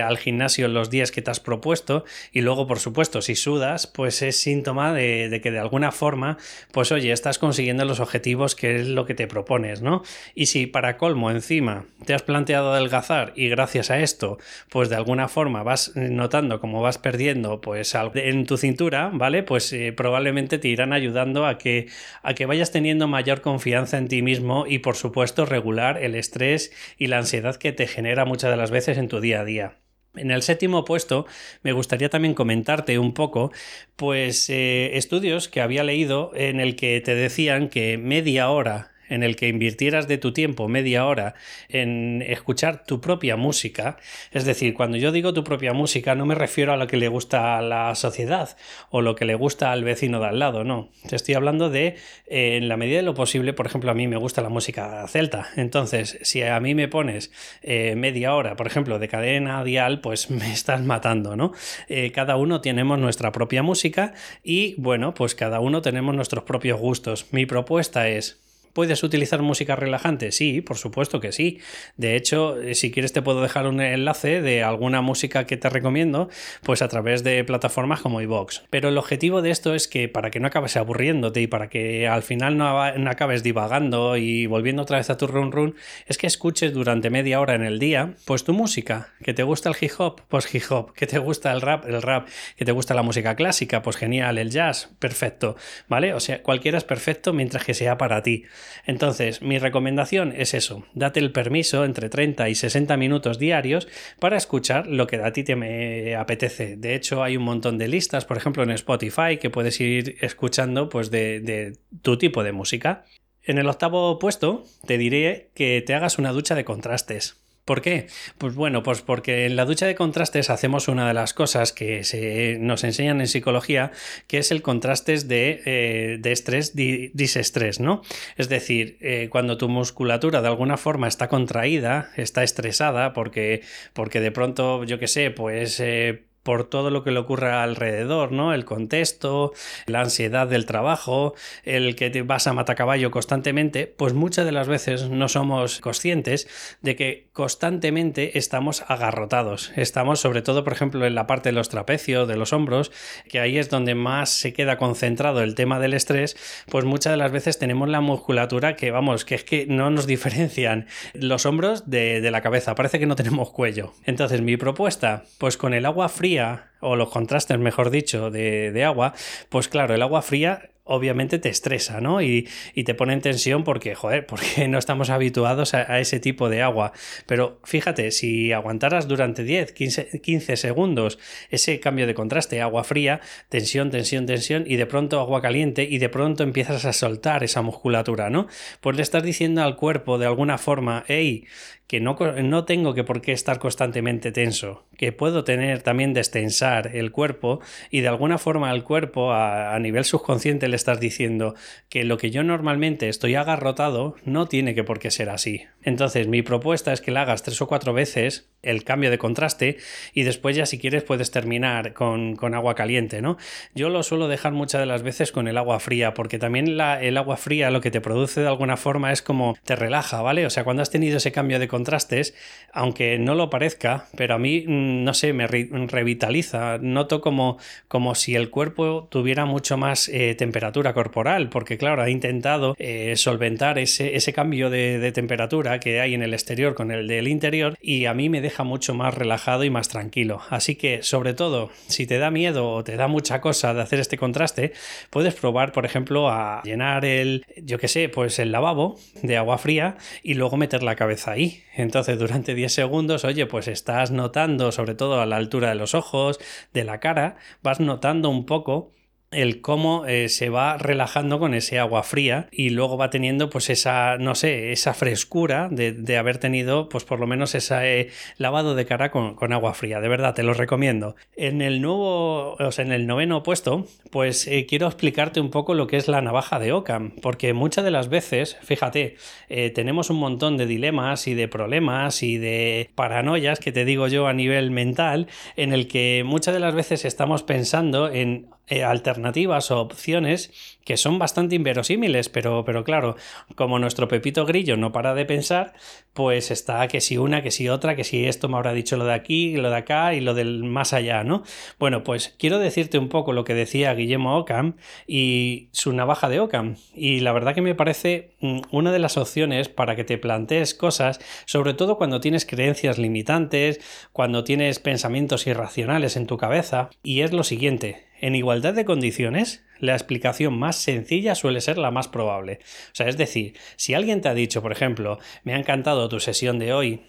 al 0.02 0.18
gimnasio 0.18 0.68
los 0.68 0.90
días 0.90 1.01
que 1.10 1.22
te 1.22 1.30
has 1.30 1.40
propuesto 1.40 2.04
y 2.32 2.42
luego, 2.42 2.66
por 2.66 2.78
supuesto, 2.78 3.22
si 3.22 3.34
sudas, 3.34 3.86
pues 3.86 4.22
es 4.22 4.40
síntoma 4.40 4.92
de, 4.92 5.40
que 5.42 5.50
de 5.50 5.58
alguna 5.58 5.90
forma, 5.92 6.38
pues 6.70 6.92
oye, 6.92 7.12
estás 7.12 7.38
consiguiendo 7.38 7.84
los 7.84 8.00
objetivos 8.00 8.54
que 8.54 8.76
es 8.76 8.88
lo 8.88 9.06
que 9.06 9.14
te 9.14 9.26
propones, 9.26 9.82
¿no? 9.82 10.02
Y 10.34 10.46
si 10.46 10.66
para 10.66 10.96
colmo 10.96 11.30
encima 11.30 11.86
te 12.04 12.14
has 12.14 12.22
planteado 12.22 12.72
adelgazar 12.72 13.32
y 13.36 13.48
gracias 13.48 13.90
a 13.90 14.00
esto, 14.00 14.38
pues 14.68 14.88
de 14.88 14.96
alguna 14.96 15.28
forma 15.28 15.62
vas 15.62 15.92
notando 15.96 16.60
cómo 16.60 16.82
vas 16.82 16.98
perdiendo 16.98 17.60
pues 17.60 17.94
en 18.14 18.46
tu 18.46 18.56
cintura, 18.56 19.10
¿vale? 19.12 19.42
Pues 19.42 19.72
eh, 19.72 19.92
probablemente 19.92 20.58
te 20.58 20.68
irán 20.68 20.92
ayudando 20.92 21.46
a 21.46 21.58
que, 21.58 21.88
a 22.22 22.34
que 22.34 22.46
vayas 22.46 22.70
teniendo 22.70 23.08
mayor 23.08 23.40
confianza 23.40 23.98
en 23.98 24.08
ti 24.08 24.22
mismo 24.22 24.66
y 24.66 24.78
por 24.78 24.96
supuesto 24.96 25.46
regular 25.46 26.02
el 26.02 26.14
estrés 26.14 26.72
y 26.98 27.06
la 27.06 27.18
ansiedad 27.18 27.56
que 27.56 27.72
te 27.72 27.86
genera 27.86 28.24
muchas 28.24 28.50
de 28.50 28.56
las 28.56 28.70
veces 28.70 28.98
en 28.98 29.08
tu 29.08 29.20
día 29.20 29.40
a 29.40 29.44
día. 29.44 29.81
En 30.14 30.30
el 30.30 30.42
séptimo 30.42 30.84
puesto 30.84 31.26
me 31.62 31.72
gustaría 31.72 32.10
también 32.10 32.34
comentarte 32.34 32.98
un 32.98 33.14
poco, 33.14 33.50
pues 33.96 34.50
eh, 34.50 34.96
estudios 34.96 35.48
que 35.48 35.62
había 35.62 35.84
leído 35.84 36.32
en 36.34 36.60
el 36.60 36.76
que 36.76 37.00
te 37.00 37.14
decían 37.14 37.68
que 37.68 37.96
media 37.96 38.50
hora 38.50 38.91
en 39.12 39.22
el 39.22 39.36
que 39.36 39.48
invirtieras 39.48 40.08
de 40.08 40.18
tu 40.18 40.32
tiempo 40.32 40.68
media 40.68 41.06
hora 41.06 41.34
en 41.68 42.22
escuchar 42.26 42.84
tu 42.84 43.00
propia 43.00 43.36
música, 43.36 43.98
es 44.32 44.44
decir, 44.44 44.74
cuando 44.74 44.96
yo 44.96 45.12
digo 45.12 45.34
tu 45.34 45.44
propia 45.44 45.72
música 45.72 46.14
no 46.14 46.26
me 46.26 46.34
refiero 46.34 46.72
a 46.72 46.76
lo 46.76 46.86
que 46.86 46.96
le 46.96 47.08
gusta 47.08 47.58
a 47.58 47.62
la 47.62 47.94
sociedad 47.94 48.56
o 48.90 49.02
lo 49.02 49.14
que 49.14 49.24
le 49.24 49.34
gusta 49.34 49.72
al 49.72 49.84
vecino 49.84 50.20
de 50.20 50.26
al 50.26 50.38
lado, 50.38 50.64
no, 50.64 50.88
te 51.08 51.16
estoy 51.16 51.34
hablando 51.34 51.68
de, 51.68 51.96
eh, 52.26 52.56
en 52.56 52.68
la 52.68 52.76
medida 52.76 52.96
de 52.96 53.02
lo 53.02 53.14
posible, 53.14 53.52
por 53.52 53.66
ejemplo, 53.66 53.90
a 53.90 53.94
mí 53.94 54.08
me 54.08 54.16
gusta 54.16 54.40
la 54.40 54.48
música 54.48 55.06
celta, 55.08 55.48
entonces 55.56 56.18
si 56.22 56.42
a 56.42 56.58
mí 56.60 56.74
me 56.74 56.88
pones 56.88 57.30
eh, 57.62 57.94
media 57.96 58.34
hora, 58.34 58.56
por 58.56 58.66
ejemplo, 58.66 58.98
de 58.98 59.08
cadena 59.08 59.62
dial, 59.64 60.00
pues 60.00 60.30
me 60.30 60.52
estás 60.52 60.82
matando, 60.82 61.36
¿no? 61.36 61.52
Eh, 61.88 62.12
cada 62.12 62.36
uno 62.36 62.60
tenemos 62.60 62.98
nuestra 62.98 63.32
propia 63.32 63.62
música 63.62 64.14
y 64.42 64.74
bueno, 64.78 65.14
pues 65.14 65.34
cada 65.34 65.60
uno 65.60 65.82
tenemos 65.82 66.14
nuestros 66.14 66.44
propios 66.44 66.80
gustos. 66.80 67.26
Mi 67.30 67.46
propuesta 67.46 68.08
es 68.08 68.41
¿Puedes 68.72 69.02
utilizar 69.02 69.42
música 69.42 69.76
relajante? 69.76 70.32
Sí, 70.32 70.62
por 70.62 70.78
supuesto 70.78 71.20
que 71.20 71.32
sí. 71.32 71.60
De 71.96 72.16
hecho, 72.16 72.58
eh, 72.60 72.74
si 72.74 72.90
quieres 72.90 73.12
te 73.12 73.20
puedo 73.20 73.42
dejar 73.42 73.66
un 73.66 73.80
enlace 73.80 74.40
de 74.40 74.62
alguna 74.62 75.02
música 75.02 75.46
que 75.46 75.58
te 75.58 75.68
recomiendo, 75.68 76.30
pues 76.62 76.80
a 76.80 76.88
través 76.88 77.22
de 77.22 77.44
plataformas 77.44 78.00
como 78.00 78.22
iVoox. 78.22 78.62
Pero 78.70 78.88
el 78.88 78.96
objetivo 78.96 79.42
de 79.42 79.50
esto 79.50 79.74
es 79.74 79.88
que 79.88 80.08
para 80.08 80.30
que 80.30 80.40
no 80.40 80.46
acabes 80.46 80.76
aburriéndote 80.76 81.42
y 81.42 81.46
para 81.46 81.68
que 81.68 82.08
al 82.08 82.22
final 82.22 82.56
no, 82.56 82.80
acabes 82.82 83.42
divagando 83.42 84.16
y 84.16 84.46
volviendo 84.46 84.82
otra 84.82 84.96
vez 84.96 85.10
a 85.10 85.18
tu 85.18 85.26
run 85.26 85.52
run, 85.52 85.74
es 86.06 86.16
que 86.16 86.26
escuches 86.26 86.72
durante 86.72 87.10
media 87.10 87.40
hora 87.40 87.54
en 87.54 87.64
el 87.64 87.78
día, 87.78 88.14
pues 88.24 88.44
tu 88.44 88.54
música. 88.54 89.12
¿Que 89.22 89.34
te 89.34 89.42
gusta 89.42 89.68
el 89.68 89.76
hip 89.78 89.92
hop? 89.98 90.22
Pues 90.28 90.52
hip 90.54 90.62
hop. 90.70 90.94
¿Que 90.94 91.06
te 91.06 91.18
gusta 91.18 91.52
el 91.52 91.60
rap? 91.60 91.86
El 91.86 92.00
rap. 92.00 92.26
¿Que 92.56 92.64
te 92.64 92.72
gusta 92.72 92.94
la 92.94 93.02
música 93.02 93.36
clásica? 93.36 93.82
Pues 93.82 93.96
genial. 93.96 94.38
El 94.38 94.50
jazz, 94.50 94.88
perfecto. 94.98 95.56
¿Vale? 95.88 96.14
O 96.14 96.20
sea, 96.20 96.42
cualquiera 96.42 96.78
es 96.78 96.84
perfecto 96.84 97.34
mientras 97.34 97.64
que 97.64 97.74
sea 97.74 97.98
para 97.98 98.22
ti. 98.22 98.44
Entonces, 98.86 99.42
mi 99.42 99.58
recomendación 99.58 100.32
es 100.36 100.54
eso, 100.54 100.84
date 100.94 101.20
el 101.20 101.32
permiso 101.32 101.84
entre 101.84 102.08
30 102.08 102.48
y 102.48 102.54
60 102.54 102.96
minutos 102.96 103.38
diarios 103.38 103.88
para 104.18 104.36
escuchar 104.36 104.86
lo 104.86 105.06
que 105.06 105.16
a 105.16 105.32
ti 105.32 105.44
te 105.44 106.16
apetece. 106.16 106.76
De 106.76 106.94
hecho, 106.94 107.22
hay 107.22 107.36
un 107.36 107.44
montón 107.44 107.78
de 107.78 107.88
listas, 107.88 108.24
por 108.24 108.36
ejemplo, 108.36 108.62
en 108.62 108.70
Spotify, 108.70 109.38
que 109.40 109.50
puedes 109.50 109.80
ir 109.80 110.16
escuchando 110.20 110.88
pues, 110.88 111.10
de 111.10 111.76
tu 112.02 112.18
tipo 112.18 112.42
de 112.42 112.52
música. 112.52 113.04
En 113.44 113.58
el 113.58 113.68
octavo 113.68 114.18
puesto 114.18 114.64
te 114.86 114.98
diré 114.98 115.50
que 115.54 115.82
te 115.84 115.94
hagas 115.94 116.18
una 116.18 116.32
ducha 116.32 116.54
de 116.54 116.64
contrastes. 116.64 117.41
¿Por 117.64 117.80
qué? 117.80 118.08
Pues 118.38 118.56
bueno, 118.56 118.82
pues 118.82 119.02
porque 119.02 119.46
en 119.46 119.54
la 119.54 119.64
ducha 119.64 119.86
de 119.86 119.94
contrastes 119.94 120.50
hacemos 120.50 120.88
una 120.88 121.06
de 121.06 121.14
las 121.14 121.32
cosas 121.32 121.72
que 121.72 122.02
se 122.02 122.58
nos 122.58 122.82
enseñan 122.82 123.20
en 123.20 123.28
psicología, 123.28 123.92
que 124.26 124.38
es 124.38 124.50
el 124.50 124.62
contrastes 124.62 125.28
de, 125.28 125.62
eh, 125.64 126.20
estrés, 126.24 126.74
disestrés, 126.74 127.78
¿no? 127.78 128.02
Es 128.36 128.48
decir, 128.48 128.98
eh, 129.00 129.28
cuando 129.30 129.58
tu 129.58 129.68
musculatura 129.68 130.42
de 130.42 130.48
alguna 130.48 130.76
forma 130.76 131.06
está 131.06 131.28
contraída, 131.28 132.10
está 132.16 132.42
estresada, 132.42 133.12
porque, 133.12 133.62
porque 133.92 134.20
de 134.20 134.32
pronto, 134.32 134.82
yo 134.82 134.98
qué 134.98 135.06
sé, 135.06 135.30
pues... 135.30 135.78
Eh, 135.78 136.24
por 136.42 136.64
todo 136.64 136.90
lo 136.90 137.04
que 137.04 137.10
le 137.10 137.20
ocurra 137.20 137.62
alrededor, 137.62 138.32
¿no? 138.32 138.52
El 138.52 138.64
contexto, 138.64 139.52
la 139.86 140.00
ansiedad 140.00 140.46
del 140.46 140.66
trabajo, 140.66 141.34
el 141.64 141.96
que 141.96 142.10
te 142.10 142.22
vas 142.22 142.46
a 142.46 142.52
matacaballo 142.52 143.10
constantemente, 143.10 143.86
pues 143.86 144.12
muchas 144.12 144.44
de 144.44 144.52
las 144.52 144.68
veces 144.68 145.08
no 145.08 145.28
somos 145.28 145.80
conscientes 145.80 146.48
de 146.80 146.96
que 146.96 147.28
constantemente 147.32 148.38
estamos 148.38 148.84
agarrotados. 148.88 149.72
Estamos 149.76 150.20
sobre 150.20 150.42
todo, 150.42 150.64
por 150.64 150.72
ejemplo, 150.72 151.06
en 151.06 151.14
la 151.14 151.26
parte 151.26 151.50
de 151.50 151.54
los 151.54 151.68
trapecios, 151.68 152.26
de 152.26 152.36
los 152.36 152.52
hombros, 152.52 152.90
que 153.28 153.40
ahí 153.40 153.58
es 153.58 153.70
donde 153.70 153.94
más 153.94 154.30
se 154.30 154.52
queda 154.52 154.78
concentrado 154.78 155.42
el 155.42 155.54
tema 155.54 155.78
del 155.78 155.94
estrés, 155.94 156.36
pues 156.70 156.84
muchas 156.84 157.12
de 157.12 157.16
las 157.16 157.32
veces 157.32 157.58
tenemos 157.58 157.88
la 157.88 158.00
musculatura 158.00 158.76
que, 158.76 158.90
vamos, 158.90 159.24
que 159.24 159.36
es 159.36 159.44
que 159.44 159.66
no 159.66 159.90
nos 159.90 160.06
diferencian 160.06 160.86
los 161.14 161.46
hombros 161.46 161.88
de, 161.88 162.20
de 162.20 162.30
la 162.30 162.40
cabeza, 162.40 162.74
parece 162.74 162.98
que 162.98 163.06
no 163.06 163.16
tenemos 163.16 163.50
cuello. 163.50 163.92
Entonces, 164.04 164.40
mi 164.40 164.56
propuesta, 164.56 165.24
pues 165.38 165.56
con 165.56 165.74
el 165.74 165.86
agua 165.86 166.08
fría, 166.08 166.31
o 166.80 166.96
los 166.96 167.10
contrastes, 167.10 167.58
mejor 167.58 167.90
dicho, 167.90 168.30
de, 168.30 168.84
agua, 168.84 169.14
pues 169.48 169.68
claro, 169.68 169.94
el 169.94 170.02
agua 170.02 170.22
fría 170.22 170.68
obviamente 170.84 171.38
te 171.38 171.48
estresa, 171.48 172.00
¿no? 172.00 172.20
Y, 172.22 172.48
te 172.84 172.94
pone 172.94 173.12
en 173.12 173.20
tensión 173.20 173.62
porque, 173.62 173.94
joder, 173.94 174.26
porque 174.26 174.66
no 174.66 174.78
estamos 174.78 175.10
habituados 175.10 175.74
a, 175.74 176.00
ese 176.00 176.18
tipo 176.18 176.48
de 176.48 176.60
agua. 176.60 176.92
Pero 177.26 177.60
fíjate, 177.62 178.10
si 178.10 178.52
aguantaras 178.52 179.06
durante 179.06 179.44
10, 179.44 179.72
15, 179.72 180.20
15, 180.20 180.56
segundos 180.56 181.18
ese 181.50 181.78
cambio 181.78 182.08
de 182.08 182.14
contraste, 182.14 182.60
agua 182.60 182.82
fría, 182.82 183.20
tensión, 183.48 183.90
tensión, 183.90 184.26
tensión, 184.26 184.64
y 184.66 184.76
de 184.76 184.86
pronto 184.86 185.20
agua 185.20 185.40
caliente, 185.40 185.84
y 185.88 185.98
de 185.98 186.08
pronto 186.08 186.42
empiezas 186.42 186.84
a 186.84 186.92
soltar 186.92 187.44
esa 187.44 187.62
musculatura, 187.62 188.28
¿no? 188.28 188.48
Pues 188.80 188.96
le 188.96 189.02
estás 189.02 189.22
diciendo 189.22 189.62
al 189.62 189.76
cuerpo 189.76 190.18
de 190.18 190.26
alguna 190.26 190.58
forma, 190.58 191.04
hey, 191.06 191.46
que 191.92 192.00
no, 192.00 192.16
no 192.42 192.64
tengo 192.64 192.94
que 192.94 193.04
por 193.04 193.20
qué 193.20 193.32
estar 193.32 193.58
constantemente 193.58 194.32
tenso, 194.32 194.86
que 194.96 195.12
puedo 195.12 195.44
tener 195.44 195.82
también 195.82 196.14
destensar 196.14 196.96
el 196.96 197.12
cuerpo 197.12 197.60
y 197.90 198.00
de 198.00 198.08
alguna 198.08 198.38
forma 198.38 198.70
al 198.70 198.82
cuerpo 198.82 199.30
a, 199.30 199.74
a 199.74 199.78
nivel 199.78 200.06
subconsciente 200.06 200.68
le 200.68 200.76
estás 200.76 201.00
diciendo 201.00 201.54
que 201.90 202.04
lo 202.04 202.16
que 202.16 202.30
yo 202.30 202.44
normalmente 202.44 203.10
estoy 203.10 203.34
agarrotado 203.34 204.16
no 204.24 204.46
tiene 204.46 204.74
que 204.74 204.84
por 204.84 205.00
qué 205.00 205.10
ser 205.10 205.28
así. 205.28 205.66
Entonces 205.82 206.28
mi 206.28 206.40
propuesta 206.40 206.94
es 206.94 207.02
que 207.02 207.10
la 207.10 207.22
hagas 207.22 207.42
tres 207.42 207.60
o 207.60 207.66
cuatro 207.66 207.92
veces 207.92 208.48
el 208.62 208.84
cambio 208.84 209.10
de 209.10 209.18
contraste 209.18 209.78
y 210.14 210.22
después 210.22 210.56
ya 210.56 210.66
si 210.66 210.78
quieres 210.78 211.02
puedes 211.02 211.30
terminar 211.30 211.92
con, 211.92 212.38
agua 212.54 212.74
caliente, 212.74 213.22
¿no? 213.22 213.36
Yo 213.74 213.88
lo 213.88 214.02
suelo 214.02 214.28
dejar 214.28 214.52
muchas 214.52 214.80
de 214.80 214.86
las 214.86 215.02
veces 215.02 215.32
con 215.32 215.48
el 215.48 215.58
agua 215.58 215.80
fría 215.80 216.14
porque 216.14 216.38
también 216.38 216.76
la, 216.76 217.02
el 217.02 217.16
agua 217.16 217.36
fría 217.36 217.70
lo 217.70 217.80
que 217.80 217.90
te 217.90 218.00
produce 218.00 218.40
de 218.40 218.48
alguna 218.48 218.76
forma 218.76 219.12
es 219.12 219.22
como 219.22 219.56
te 219.64 219.74
relaja, 219.74 220.22
¿vale? 220.22 220.46
O 220.46 220.50
sea, 220.50 220.64
cuando 220.64 220.82
has 220.82 220.90
tenido 220.90 221.16
ese 221.16 221.32
cambio 221.32 221.58
de 221.58 221.68
contrastes, 221.82 222.34
aunque 222.72 223.18
no 223.18 223.34
lo 223.34 223.50
parezca, 223.50 224.06
pero 224.16 224.34
a 224.34 224.38
mí, 224.38 224.64
mm, 224.66 225.04
no 225.04 225.14
sé, 225.14 225.32
me 225.32 225.46
revitaliza, 225.46 226.78
noto 226.78 227.20
como, 227.20 227.58
como 227.88 228.14
si 228.14 228.36
el 228.36 228.50
cuerpo 228.50 229.08
tuviera 229.10 229.44
mucho 229.46 229.76
más 229.76 230.08
eh, 230.08 230.34
temperatura 230.36 230.94
corporal, 230.94 231.48
porque 231.48 231.76
claro, 231.76 232.02
ha 232.02 232.08
intentado 232.08 232.76
eh, 232.78 233.14
solventar 233.16 233.78
ese, 233.78 234.14
ese 234.14 234.32
cambio 234.32 234.70
de, 234.70 234.98
de, 235.00 235.12
temperatura 235.12 235.80
que 235.80 236.00
hay 236.00 236.14
en 236.14 236.22
el 236.22 236.32
exterior 236.32 236.74
con 236.74 236.90
el 236.92 237.08
del 237.08 237.28
interior 237.28 237.76
y 237.82 238.06
a 238.06 238.14
mí 238.14 238.28
me 238.28 238.40
deja 238.40 238.62
mucho 238.62 238.94
más 238.94 239.14
relajado 239.14 239.64
y 239.64 239.70
más 239.70 239.88
tranquilo. 239.88 240.40
Así 240.48 240.76
que, 240.76 241.02
sobre 241.02 241.34
todo, 241.34 241.70
si 241.88 242.06
te 242.06 242.18
da 242.18 242.30
miedo 242.30 242.70
o 242.70 242.84
te 242.84 242.96
da 242.96 243.08
mucha 243.08 243.40
cosa 243.40 243.74
de 243.74 243.82
hacer 243.82 243.98
este 243.98 244.16
contraste, 244.16 244.72
puedes 245.10 245.34
probar, 245.34 245.72
por 245.72 245.84
ejemplo, 245.84 246.30
a 246.30 246.62
llenar 246.64 247.04
el, 247.04 247.44
yo 247.56 247.78
que 247.78 247.88
sé, 247.88 248.08
pues 248.08 248.38
el 248.38 248.52
lavabo 248.52 248.98
de 249.22 249.36
agua 249.36 249.58
fría 249.58 249.96
y 250.22 250.34
luego 250.34 250.56
meter 250.56 250.82
la 250.82 250.96
cabeza 250.96 251.32
ahí. 251.32 251.62
Entonces, 251.74 252.18
durante 252.18 252.54
10 252.54 252.72
segundos, 252.72 253.24
oye, 253.24 253.46
pues 253.46 253.68
estás 253.68 254.10
notando, 254.10 254.72
sobre 254.72 254.94
todo 254.94 255.20
a 255.20 255.26
la 255.26 255.36
altura 255.36 255.70
de 255.70 255.74
los 255.74 255.94
ojos, 255.94 256.38
de 256.72 256.84
la 256.84 257.00
cara, 257.00 257.36
vas 257.62 257.80
notando 257.80 258.28
un 258.28 258.46
poco 258.46 258.92
el 259.32 259.60
cómo 259.60 260.06
eh, 260.06 260.28
se 260.28 260.48
va 260.48 260.78
relajando 260.78 261.38
con 261.38 261.54
ese 261.54 261.78
agua 261.78 262.02
fría 262.02 262.48
y 262.50 262.70
luego 262.70 262.96
va 262.96 263.10
teniendo 263.10 263.50
pues 263.50 263.70
esa, 263.70 264.18
no 264.18 264.34
sé, 264.34 264.72
esa 264.72 264.94
frescura 264.94 265.68
de, 265.70 266.16
haber 266.16 266.38
tenido 266.38 266.88
pues 266.88 267.04
por 267.04 267.18
lo 267.18 267.26
menos 267.26 267.54
ese 267.54 268.10
lavado 268.36 268.74
de 268.74 268.84
cara 268.86 269.10
con, 269.10 269.52
agua 269.52 269.74
fría. 269.74 270.00
De 270.00 270.08
verdad, 270.08 270.34
te 270.34 270.42
lo 270.42 270.54
recomiendo. 270.54 271.16
En 271.36 271.62
el 271.62 271.80
nuevo, 271.80 272.54
o 272.54 272.72
sea, 272.72 272.84
en 272.84 272.92
el 272.92 273.06
noveno 273.06 273.42
puesto, 273.42 273.86
pues 274.10 274.46
eh, 274.46 274.66
quiero 274.66 274.86
explicarte 274.86 275.40
un 275.40 275.50
poco 275.50 275.74
lo 275.74 275.86
que 275.86 275.96
es 275.96 276.08
la 276.08 276.20
navaja 276.20 276.58
de 276.58 276.72
Ockham, 276.72 277.12
porque 277.22 277.52
muchas 277.52 277.84
de 277.84 277.90
las 277.90 278.08
veces, 278.08 278.56
fíjate, 278.62 279.16
eh, 279.48 279.70
tenemos 279.70 280.10
un 280.10 280.18
montón 280.18 280.56
de 280.56 280.66
dilemas 280.66 281.26
y 281.26 281.34
de 281.34 281.48
problemas 281.48 282.22
y 282.22 282.38
de 282.38 282.90
paranoias 282.94 283.58
que 283.58 283.72
te 283.72 283.84
digo 283.84 284.08
yo 284.08 284.26
a 284.26 284.32
nivel 284.32 284.70
mental, 284.70 285.28
en 285.56 285.72
el 285.72 285.88
que 285.88 286.22
muchas 286.24 286.54
de 286.54 286.60
las 286.60 286.74
veces 286.74 287.04
estamos 287.04 287.42
pensando 287.42 288.10
en 288.10 288.32
eh, 288.32 288.61
alternativas 288.80 289.70
o 289.70 289.80
opciones 289.80 290.78
que 290.84 290.96
son 290.96 291.18
bastante 291.18 291.54
inverosímiles, 291.54 292.28
pero, 292.28 292.64
pero 292.64 292.84
claro, 292.84 293.16
como 293.54 293.78
nuestro 293.78 294.08
Pepito 294.08 294.46
Grillo 294.46 294.76
no 294.76 294.92
para 294.92 295.14
de 295.14 295.24
pensar, 295.24 295.74
pues 296.12 296.50
está 296.50 296.86
que 296.88 297.00
si 297.00 297.16
una, 297.16 297.42
que 297.42 297.50
si 297.50 297.68
otra, 297.68 297.96
que 297.96 298.04
si 298.04 298.24
esto 298.26 298.48
me 298.48 298.56
habrá 298.56 298.72
dicho 298.72 298.96
lo 298.96 299.04
de 299.04 299.14
aquí, 299.14 299.56
lo 299.56 299.70
de 299.70 299.76
acá 299.76 300.14
y 300.14 300.20
lo 300.20 300.34
del 300.34 300.64
más 300.64 300.92
allá, 300.92 301.24
¿no? 301.24 301.42
Bueno, 301.78 302.04
pues 302.04 302.34
quiero 302.38 302.58
decirte 302.58 302.98
un 302.98 303.08
poco 303.08 303.32
lo 303.32 303.44
que 303.44 303.54
decía 303.54 303.94
Guillermo 303.94 304.36
Ockham 304.36 304.76
y 305.06 305.68
su 305.72 305.92
navaja 305.92 306.28
de 306.28 306.40
Ockham. 306.40 306.76
Y 306.94 307.20
la 307.20 307.32
verdad 307.32 307.54
que 307.54 307.62
me 307.62 307.74
parece 307.74 308.32
mm, 308.40 308.60
una 308.70 308.92
de 308.92 308.98
las 308.98 309.16
opciones 309.16 309.68
para 309.68 309.96
que 309.96 310.04
te 310.04 310.18
plantees 310.18 310.74
cosas, 310.74 311.20
sobre 311.46 311.74
todo 311.74 311.96
cuando 311.96 312.20
tienes 312.20 312.46
creencias 312.46 312.98
limitantes, 312.98 313.80
cuando 314.12 314.44
tienes 314.44 314.78
pensamientos 314.78 315.46
irracionales 315.46 316.16
en 316.16 316.26
tu 316.26 316.36
cabeza, 316.36 316.90
y 317.02 317.20
es 317.20 317.32
lo 317.32 317.44
siguiente. 317.44 318.06
En 318.20 318.36
igualdad 318.36 318.74
de 318.74 318.84
condiciones, 318.84 319.64
la 319.82 319.94
explicación 319.94 320.56
más 320.56 320.76
sencilla 320.76 321.34
suele 321.34 321.60
ser 321.60 321.76
la 321.76 321.90
más 321.90 322.06
probable. 322.06 322.60
O 322.62 322.94
sea, 322.94 323.08
es 323.08 323.16
decir, 323.16 323.58
si 323.76 323.94
alguien 323.94 324.20
te 324.20 324.28
ha 324.28 324.34
dicho, 324.34 324.62
por 324.62 324.70
ejemplo, 324.70 325.18
me 325.42 325.54
ha 325.54 325.58
encantado 325.58 326.08
tu 326.08 326.20
sesión 326.20 326.60
de 326.60 326.72
hoy, 326.72 327.02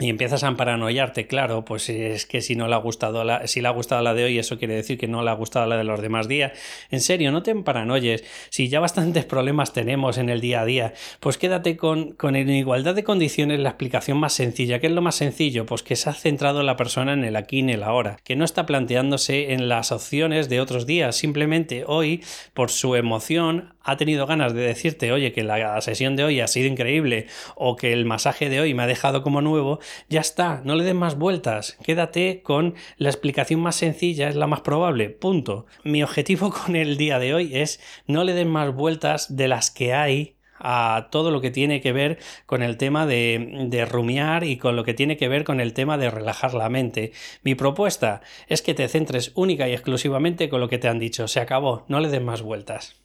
y 0.00 0.10
empiezas 0.10 0.44
a 0.44 0.56
paranoiarte, 0.56 1.26
claro, 1.26 1.64
pues 1.64 1.88
es 1.88 2.24
que 2.24 2.40
si 2.40 2.54
no 2.54 2.68
le 2.68 2.74
ha 2.76 2.78
gustado 2.78 3.24
la, 3.24 3.48
si 3.48 3.60
le 3.60 3.66
ha 3.66 3.72
gustado 3.72 4.00
la 4.00 4.14
de 4.14 4.22
hoy, 4.22 4.38
eso 4.38 4.56
quiere 4.56 4.76
decir 4.76 4.96
que 4.96 5.08
no 5.08 5.24
le 5.24 5.30
ha 5.30 5.32
gustado 5.32 5.66
la 5.66 5.76
de 5.76 5.82
los 5.82 6.00
demás 6.00 6.28
días. 6.28 6.52
En 6.92 7.00
serio, 7.00 7.32
no 7.32 7.42
te 7.42 7.52
paranoies. 7.56 8.22
Si 8.48 8.68
ya 8.68 8.78
bastantes 8.78 9.24
problemas 9.24 9.72
tenemos 9.72 10.16
en 10.18 10.28
el 10.28 10.40
día 10.40 10.60
a 10.60 10.64
día, 10.64 10.94
pues 11.18 11.36
quédate 11.36 11.76
con, 11.76 12.12
con 12.12 12.36
en 12.36 12.48
igualdad 12.48 12.94
de 12.94 13.02
condiciones 13.02 13.58
la 13.58 13.70
explicación 13.70 14.18
más 14.18 14.34
sencilla. 14.34 14.78
¿Qué 14.78 14.86
es 14.86 14.92
lo 14.92 15.02
más 15.02 15.16
sencillo? 15.16 15.66
Pues 15.66 15.82
que 15.82 15.96
se 15.96 16.08
ha 16.08 16.14
centrado 16.14 16.62
la 16.62 16.76
persona 16.76 17.14
en 17.14 17.24
el 17.24 17.34
aquí 17.34 17.56
y 17.56 17.60
en 17.60 17.70
el 17.70 17.82
ahora, 17.82 18.18
que 18.22 18.36
no 18.36 18.44
está 18.44 18.66
planteándose 18.66 19.52
en 19.52 19.68
las 19.68 19.90
opciones 19.90 20.48
de 20.48 20.60
otros 20.60 20.86
días. 20.86 21.16
Simplemente 21.16 21.82
hoy, 21.84 22.22
por 22.54 22.70
su 22.70 22.94
emoción, 22.94 23.74
ha 23.88 23.96
tenido 23.96 24.26
ganas 24.26 24.52
de 24.52 24.60
decirte, 24.60 25.12
oye, 25.12 25.32
que 25.32 25.42
la 25.42 25.80
sesión 25.80 26.14
de 26.14 26.22
hoy 26.22 26.40
ha 26.40 26.46
sido 26.46 26.68
increíble 26.68 27.26
o 27.56 27.74
que 27.74 27.94
el 27.94 28.04
masaje 28.04 28.50
de 28.50 28.60
hoy 28.60 28.74
me 28.74 28.82
ha 28.82 28.86
dejado 28.86 29.22
como 29.22 29.40
nuevo, 29.40 29.80
ya 30.08 30.20
está, 30.20 30.60
no 30.64 30.74
le 30.74 30.84
des 30.84 30.94
más 30.94 31.16
vueltas, 31.16 31.76
quédate 31.82 32.42
con 32.42 32.74
la 32.96 33.08
explicación 33.08 33.60
más 33.60 33.76
sencilla, 33.76 34.28
es 34.28 34.36
la 34.36 34.46
más 34.46 34.60
probable, 34.60 35.10
punto. 35.10 35.66
Mi 35.84 36.02
objetivo 36.02 36.52
con 36.66 36.76
el 36.76 36.96
día 36.96 37.18
de 37.18 37.34
hoy 37.34 37.56
es 37.56 37.80
no 38.06 38.24
le 38.24 38.34
den 38.34 38.48
más 38.48 38.74
vueltas 38.74 39.36
de 39.36 39.48
las 39.48 39.70
que 39.70 39.94
hay 39.94 40.36
a 40.60 41.08
todo 41.10 41.30
lo 41.30 41.40
que 41.40 41.50
tiene 41.50 41.80
que 41.80 41.92
ver 41.92 42.18
con 42.46 42.62
el 42.62 42.76
tema 42.76 43.06
de, 43.06 43.66
de, 43.68 43.84
rumiar 43.84 44.44
y 44.44 44.56
con 44.56 44.74
lo 44.74 44.84
que 44.84 44.94
tiene 44.94 45.16
que 45.16 45.28
ver 45.28 45.44
con 45.44 45.60
el 45.60 45.72
tema 45.72 45.98
de 45.98 46.10
relajar 46.10 46.54
la 46.54 46.68
mente. 46.68 47.12
Mi 47.42 47.54
propuesta 47.54 48.22
es 48.48 48.62
que 48.62 48.74
te 48.74 48.88
centres 48.88 49.30
única 49.34 49.68
y 49.68 49.72
exclusivamente 49.72 50.48
con 50.48 50.60
lo 50.60 50.68
que 50.68 50.78
te 50.78 50.88
han 50.88 50.98
dicho. 50.98 51.28
Se 51.28 51.40
acabó, 51.40 51.84
no 51.88 52.00
le 52.00 52.08
den 52.08 52.24
más 52.24 52.42
vueltas. 52.42 52.96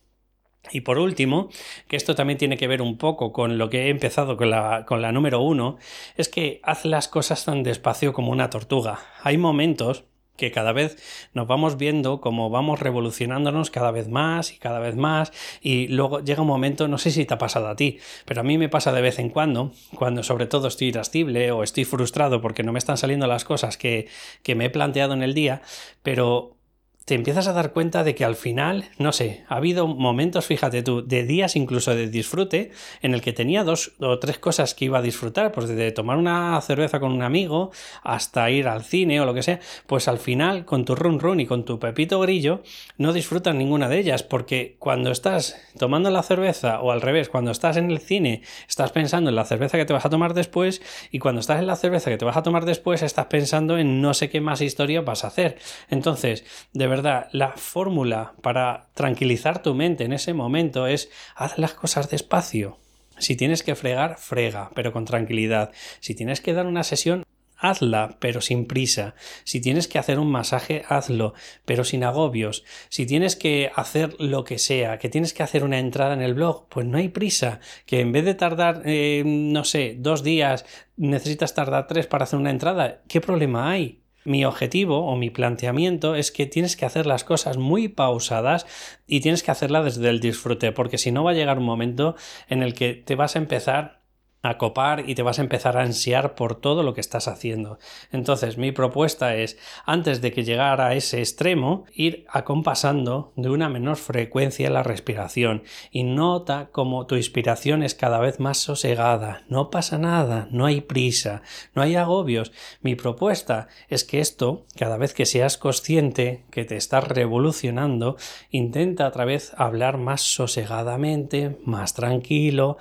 Y 0.71 0.81
por 0.81 0.97
último, 0.97 1.49
que 1.87 1.97
esto 1.97 2.15
también 2.15 2.37
tiene 2.37 2.57
que 2.57 2.67
ver 2.67 2.81
un 2.81 2.97
poco 2.97 3.33
con 3.33 3.57
lo 3.57 3.69
que 3.69 3.85
he 3.85 3.89
empezado 3.89 4.37
con 4.37 4.49
la, 4.49 4.85
con 4.85 5.01
la 5.01 5.11
número 5.11 5.41
uno, 5.41 5.77
es 6.15 6.29
que 6.29 6.61
haz 6.63 6.85
las 6.85 7.07
cosas 7.07 7.43
tan 7.45 7.63
despacio 7.63 8.13
como 8.13 8.31
una 8.31 8.49
tortuga. 8.49 8.99
Hay 9.23 9.37
momentos 9.37 10.05
que 10.35 10.51
cada 10.51 10.71
vez 10.71 10.97
nos 11.33 11.47
vamos 11.47 11.77
viendo 11.77 12.19
como 12.19 12.49
vamos 12.49 12.79
revolucionándonos 12.79 13.69
cada 13.69 13.91
vez 13.91 14.07
más 14.07 14.51
y 14.51 14.57
cada 14.57 14.79
vez 14.79 14.95
más 14.95 15.31
y 15.61 15.87
luego 15.89 16.21
llega 16.21 16.41
un 16.41 16.47
momento, 16.47 16.87
no 16.87 16.97
sé 16.97 17.11
si 17.11 17.25
te 17.25 17.33
ha 17.33 17.37
pasado 17.37 17.67
a 17.67 17.75
ti, 17.75 17.99
pero 18.25 18.41
a 18.41 18.43
mí 18.43 18.57
me 18.57 18.69
pasa 18.69 18.91
de 18.91 19.01
vez 19.01 19.19
en 19.19 19.29
cuando, 19.29 19.71
cuando 19.95 20.23
sobre 20.23 20.47
todo 20.47 20.67
estoy 20.67 20.87
irascible 20.87 21.51
o 21.51 21.63
estoy 21.63 21.85
frustrado 21.85 22.41
porque 22.41 22.63
no 22.63 22.71
me 22.71 22.79
están 22.79 22.97
saliendo 22.97 23.27
las 23.27 23.45
cosas 23.45 23.77
que, 23.77 24.07
que 24.41 24.55
me 24.55 24.65
he 24.65 24.69
planteado 24.69 25.13
en 25.13 25.23
el 25.23 25.33
día, 25.33 25.61
pero 26.01 26.57
te 27.05 27.15
empiezas 27.15 27.47
a 27.47 27.53
dar 27.53 27.73
cuenta 27.73 28.03
de 28.03 28.15
que 28.15 28.23
al 28.23 28.35
final, 28.35 28.85
no 28.97 29.11
sé, 29.11 29.43
ha 29.49 29.57
habido 29.57 29.87
momentos, 29.87 30.45
fíjate 30.45 30.83
tú, 30.83 31.05
de 31.05 31.23
días 31.23 31.57
incluso 31.57 31.93
de 31.93 32.07
disfrute, 32.07 32.71
en 33.01 33.13
el 33.13 33.21
que 33.21 33.33
tenía 33.33 33.65
dos 33.65 33.91
o 33.99 34.19
tres 34.19 34.39
cosas 34.39 34.73
que 34.73 34.85
iba 34.85 34.99
a 34.99 35.01
disfrutar, 35.01 35.51
pues 35.51 35.67
desde 35.67 35.91
tomar 35.91 36.17
una 36.17 36.59
cerveza 36.61 37.01
con 37.01 37.11
un 37.11 37.21
amigo 37.21 37.71
hasta 38.03 38.49
ir 38.49 38.69
al 38.69 38.83
cine 38.83 39.19
o 39.19 39.25
lo 39.25 39.33
que 39.33 39.43
sea, 39.43 39.59
pues 39.85 40.07
al 40.07 40.17
final 40.17 40.63
con 40.63 40.85
tu 40.85 40.95
run 40.95 41.19
run 41.19 41.41
y 41.41 41.45
con 41.45 41.65
tu 41.65 41.77
pepito 41.77 42.21
grillo 42.21 42.63
no 42.97 43.11
disfrutas 43.11 43.53
ninguna 43.53 43.89
de 43.89 43.99
ellas, 43.99 44.23
porque 44.23 44.77
cuando 44.79 45.11
estás 45.11 45.57
tomando 45.77 46.09
la 46.09 46.23
cerveza 46.23 46.79
o 46.79 46.91
al 46.91 47.01
revés, 47.01 47.27
cuando 47.27 47.51
estás 47.51 47.75
en 47.75 47.91
el 47.91 47.99
cine, 47.99 48.43
estás 48.69 48.93
pensando 48.93 49.29
en 49.29 49.35
la 49.35 49.45
cerveza 49.45 49.77
que 49.77 49.85
te 49.85 49.93
vas 49.93 50.05
a 50.05 50.09
tomar 50.09 50.33
después 50.33 50.81
y 51.11 51.19
cuando 51.19 51.41
estás 51.41 51.59
en 51.59 51.67
la 51.67 51.75
cerveza 51.75 52.09
que 52.09 52.17
te 52.17 52.25
vas 52.25 52.37
a 52.37 52.43
tomar 52.43 52.63
después, 52.63 53.01
estás 53.01 53.25
pensando 53.25 53.77
en 53.77 54.01
no 54.01 54.13
sé 54.13 54.29
qué 54.29 54.39
más 54.39 54.61
historia 54.61 55.01
vas 55.01 55.25
a 55.25 55.27
hacer. 55.27 55.57
Entonces, 55.89 56.45
de 56.71 56.92
verdad, 56.95 57.27
la 57.31 57.53
fórmula 57.53 58.33
para 58.41 58.89
tranquilizar 58.93 59.63
tu 59.63 59.73
mente 59.73 60.03
en 60.03 60.13
ese 60.13 60.35
momento 60.35 60.85
es 60.85 61.09
haz 61.35 61.57
las 61.57 61.73
cosas 61.73 62.11
despacio. 62.11 62.77
Si 63.17 63.35
tienes 63.35 63.63
que 63.63 63.73
fregar, 63.73 64.17
frega, 64.19 64.69
pero 64.75 64.91
con 64.91 65.05
tranquilidad. 65.05 65.71
Si 66.01 66.13
tienes 66.13 66.39
que 66.39 66.53
dar 66.53 66.67
una 66.67 66.83
sesión, 66.83 67.23
hazla, 67.57 68.17
pero 68.19 68.41
sin 68.41 68.67
prisa. 68.67 69.15
Si 69.43 69.59
tienes 69.59 69.87
que 69.87 69.97
hacer 69.97 70.19
un 70.19 70.29
masaje, 70.29 70.83
hazlo, 70.87 71.33
pero 71.65 71.83
sin 71.83 72.03
agobios. 72.03 72.63
Si 72.89 73.07
tienes 73.07 73.35
que 73.35 73.71
hacer 73.75 74.15
lo 74.19 74.43
que 74.43 74.59
sea, 74.59 74.99
que 74.99 75.09
tienes 75.09 75.33
que 75.33 75.41
hacer 75.41 75.63
una 75.63 75.79
entrada 75.79 76.13
en 76.13 76.21
el 76.21 76.35
blog, 76.35 76.67
pues 76.69 76.85
no 76.85 76.99
hay 76.99 77.09
prisa. 77.09 77.59
Que 77.87 78.01
en 78.01 78.11
vez 78.11 78.25
de 78.25 78.35
tardar, 78.35 78.83
eh, 78.85 79.23
no 79.25 79.63
sé, 79.63 79.95
dos 79.97 80.21
días, 80.21 80.65
necesitas 80.95 81.55
tardar 81.55 81.87
tres 81.87 82.05
para 82.05 82.25
hacer 82.25 82.37
una 82.37 82.51
entrada. 82.51 83.01
¿Qué 83.07 83.19
problema 83.19 83.71
hay? 83.71 84.02
Mi 84.25 84.45
objetivo 84.45 85.05
o 85.05 85.15
mi 85.15 85.29
planteamiento 85.29 86.15
es 86.15 86.31
que 86.31 86.45
tienes 86.45 86.75
que 86.77 86.85
hacer 86.85 87.05
las 87.05 87.23
cosas 87.23 87.57
muy 87.57 87.87
pausadas 87.87 88.65
y 89.07 89.21
tienes 89.21 89.43
que 89.43 89.51
hacerlas 89.51 89.85
desde 89.85 90.09
el 90.09 90.19
disfrute, 90.19 90.71
porque 90.71 90.97
si 90.97 91.11
no 91.11 91.23
va 91.23 91.31
a 91.31 91.35
llegar 91.35 91.57
un 91.57 91.65
momento 91.65 92.15
en 92.47 92.63
el 92.63 92.73
que 92.73 92.93
te 92.93 93.15
vas 93.15 93.35
a 93.35 93.39
empezar 93.39 94.02
a 94.43 94.57
copar 94.57 95.09
y 95.09 95.15
te 95.15 95.23
vas 95.23 95.39
a 95.39 95.41
empezar 95.41 95.77
a 95.77 95.83
ansiar 95.83 96.35
por 96.35 96.55
todo 96.55 96.83
lo 96.83 96.93
que 96.93 97.01
estás 97.01 97.29
haciendo. 97.29 97.79
Entonces, 98.11 98.57
mi 98.57 98.73
propuesta 98.73 99.35
es, 99.35 99.57
antes 99.85 100.21
de 100.21 100.33
que 100.33 100.43
llegara 100.43 100.87
a 100.87 100.95
ese 100.95 101.19
extremo, 101.19 101.85
ir 101.93 102.25
acompasando 102.29 103.31
de 103.37 103.49
una 103.49 103.69
menor 103.69 103.95
frecuencia 103.95 104.69
la 104.69 104.83
respiración 104.83 105.63
y 105.91 106.03
nota 106.03 106.69
como 106.71 107.07
tu 107.07 107.15
inspiración 107.15 107.83
es 107.83 107.95
cada 107.95 108.19
vez 108.19 108.41
más 108.41 108.57
sosegada. 108.57 109.43
No 109.47 109.69
pasa 109.69 109.97
nada, 109.97 110.49
no 110.51 110.65
hay 110.65 110.81
prisa, 110.81 111.41
no 111.73 111.81
hay 111.81 111.95
agobios. 111.95 112.51
Mi 112.81 112.95
propuesta 112.95 113.69
es 113.87 114.03
que 114.03 114.19
esto, 114.19 114.65
cada 114.77 114.97
vez 114.97 115.13
que 115.13 115.25
seas 115.25 115.57
consciente 115.57 116.43
que 116.51 116.65
te 116.65 116.75
estás 116.75 117.07
revolucionando, 117.07 118.17
intenta 118.51 119.07
otra 119.07 119.23
vez 119.23 119.53
hablar 119.57 119.97
más 119.97 120.19
sosegadamente, 120.19 121.57
más 121.63 121.93
tranquilo, 121.93 122.77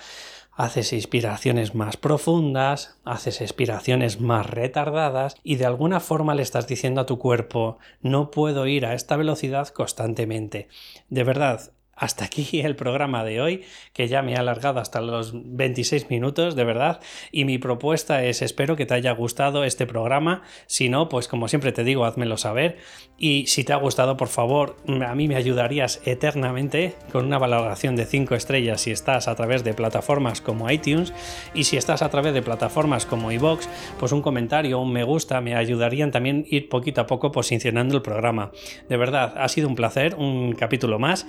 haces 0.62 0.92
inspiraciones 0.92 1.74
más 1.74 1.96
profundas, 1.96 2.96
haces 3.04 3.40
expiraciones 3.40 4.20
más 4.20 4.48
retardadas 4.48 5.34
y 5.42 5.56
de 5.56 5.66
alguna 5.66 5.98
forma 5.98 6.36
le 6.36 6.42
estás 6.42 6.68
diciendo 6.68 7.00
a 7.00 7.06
tu 7.06 7.18
cuerpo 7.18 7.78
no 8.00 8.30
puedo 8.30 8.68
ir 8.68 8.86
a 8.86 8.94
esta 8.94 9.16
velocidad 9.16 9.68
constantemente. 9.68 10.68
De 11.08 11.24
verdad, 11.24 11.72
hasta 11.94 12.24
aquí 12.24 12.60
el 12.64 12.76
programa 12.76 13.24
de 13.24 13.40
hoy, 13.40 13.62
que 13.92 14.08
ya 14.08 14.22
me 14.22 14.36
ha 14.36 14.40
alargado 14.40 14.80
hasta 14.80 15.00
los 15.00 15.32
26 15.34 16.10
minutos, 16.10 16.56
de 16.56 16.64
verdad. 16.64 17.00
Y 17.30 17.44
mi 17.44 17.58
propuesta 17.58 18.24
es, 18.24 18.42
espero 18.42 18.76
que 18.76 18.86
te 18.86 18.94
haya 18.94 19.12
gustado 19.12 19.64
este 19.64 19.86
programa. 19.86 20.42
Si 20.66 20.88
no, 20.88 21.08
pues 21.08 21.28
como 21.28 21.48
siempre 21.48 21.72
te 21.72 21.84
digo, 21.84 22.04
házmelo 22.04 22.36
saber. 22.36 22.78
Y 23.18 23.46
si 23.46 23.62
te 23.64 23.72
ha 23.72 23.76
gustado, 23.76 24.16
por 24.16 24.28
favor, 24.28 24.76
a 25.06 25.14
mí 25.14 25.28
me 25.28 25.36
ayudarías 25.36 26.00
eternamente 26.04 26.94
con 27.12 27.26
una 27.26 27.38
valoración 27.38 27.94
de 27.94 28.04
5 28.04 28.34
estrellas 28.34 28.80
si 28.80 28.90
estás 28.90 29.28
a 29.28 29.36
través 29.36 29.62
de 29.62 29.74
plataformas 29.74 30.40
como 30.40 30.70
iTunes. 30.70 31.12
Y 31.54 31.64
si 31.64 31.76
estás 31.76 32.02
a 32.02 32.08
través 32.08 32.34
de 32.34 32.42
plataformas 32.42 33.06
como 33.06 33.30
iVoox, 33.30 33.68
pues 33.98 34.12
un 34.12 34.22
comentario, 34.22 34.80
un 34.80 34.92
me 34.92 35.04
gusta, 35.04 35.40
me 35.40 35.54
ayudarían 35.54 36.10
también 36.10 36.44
ir 36.48 36.68
poquito 36.68 37.00
a 37.00 37.06
poco 37.06 37.30
posicionando 37.32 37.94
el 37.96 38.02
programa. 38.02 38.50
De 38.88 38.96
verdad, 38.96 39.34
ha 39.36 39.48
sido 39.48 39.68
un 39.68 39.74
placer, 39.74 40.16
un 40.16 40.54
capítulo 40.54 40.98
más. 40.98 41.26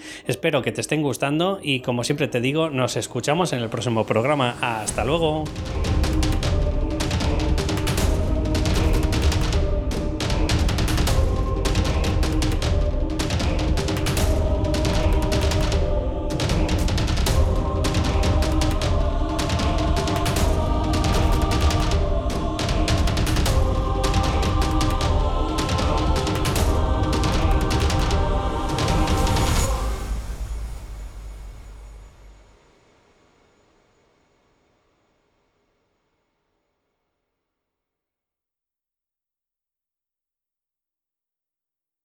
Espero 0.54 0.66
que 0.66 0.72
te 0.72 0.82
estén 0.82 1.02
gustando 1.02 1.58
y 1.64 1.80
como 1.80 2.04
siempre 2.04 2.28
te 2.28 2.40
digo, 2.40 2.70
nos 2.70 2.96
escuchamos 2.96 3.54
en 3.54 3.60
el 3.64 3.70
próximo 3.70 4.06
programa. 4.06 4.56
Hasta 4.62 5.04
luego. 5.04 5.46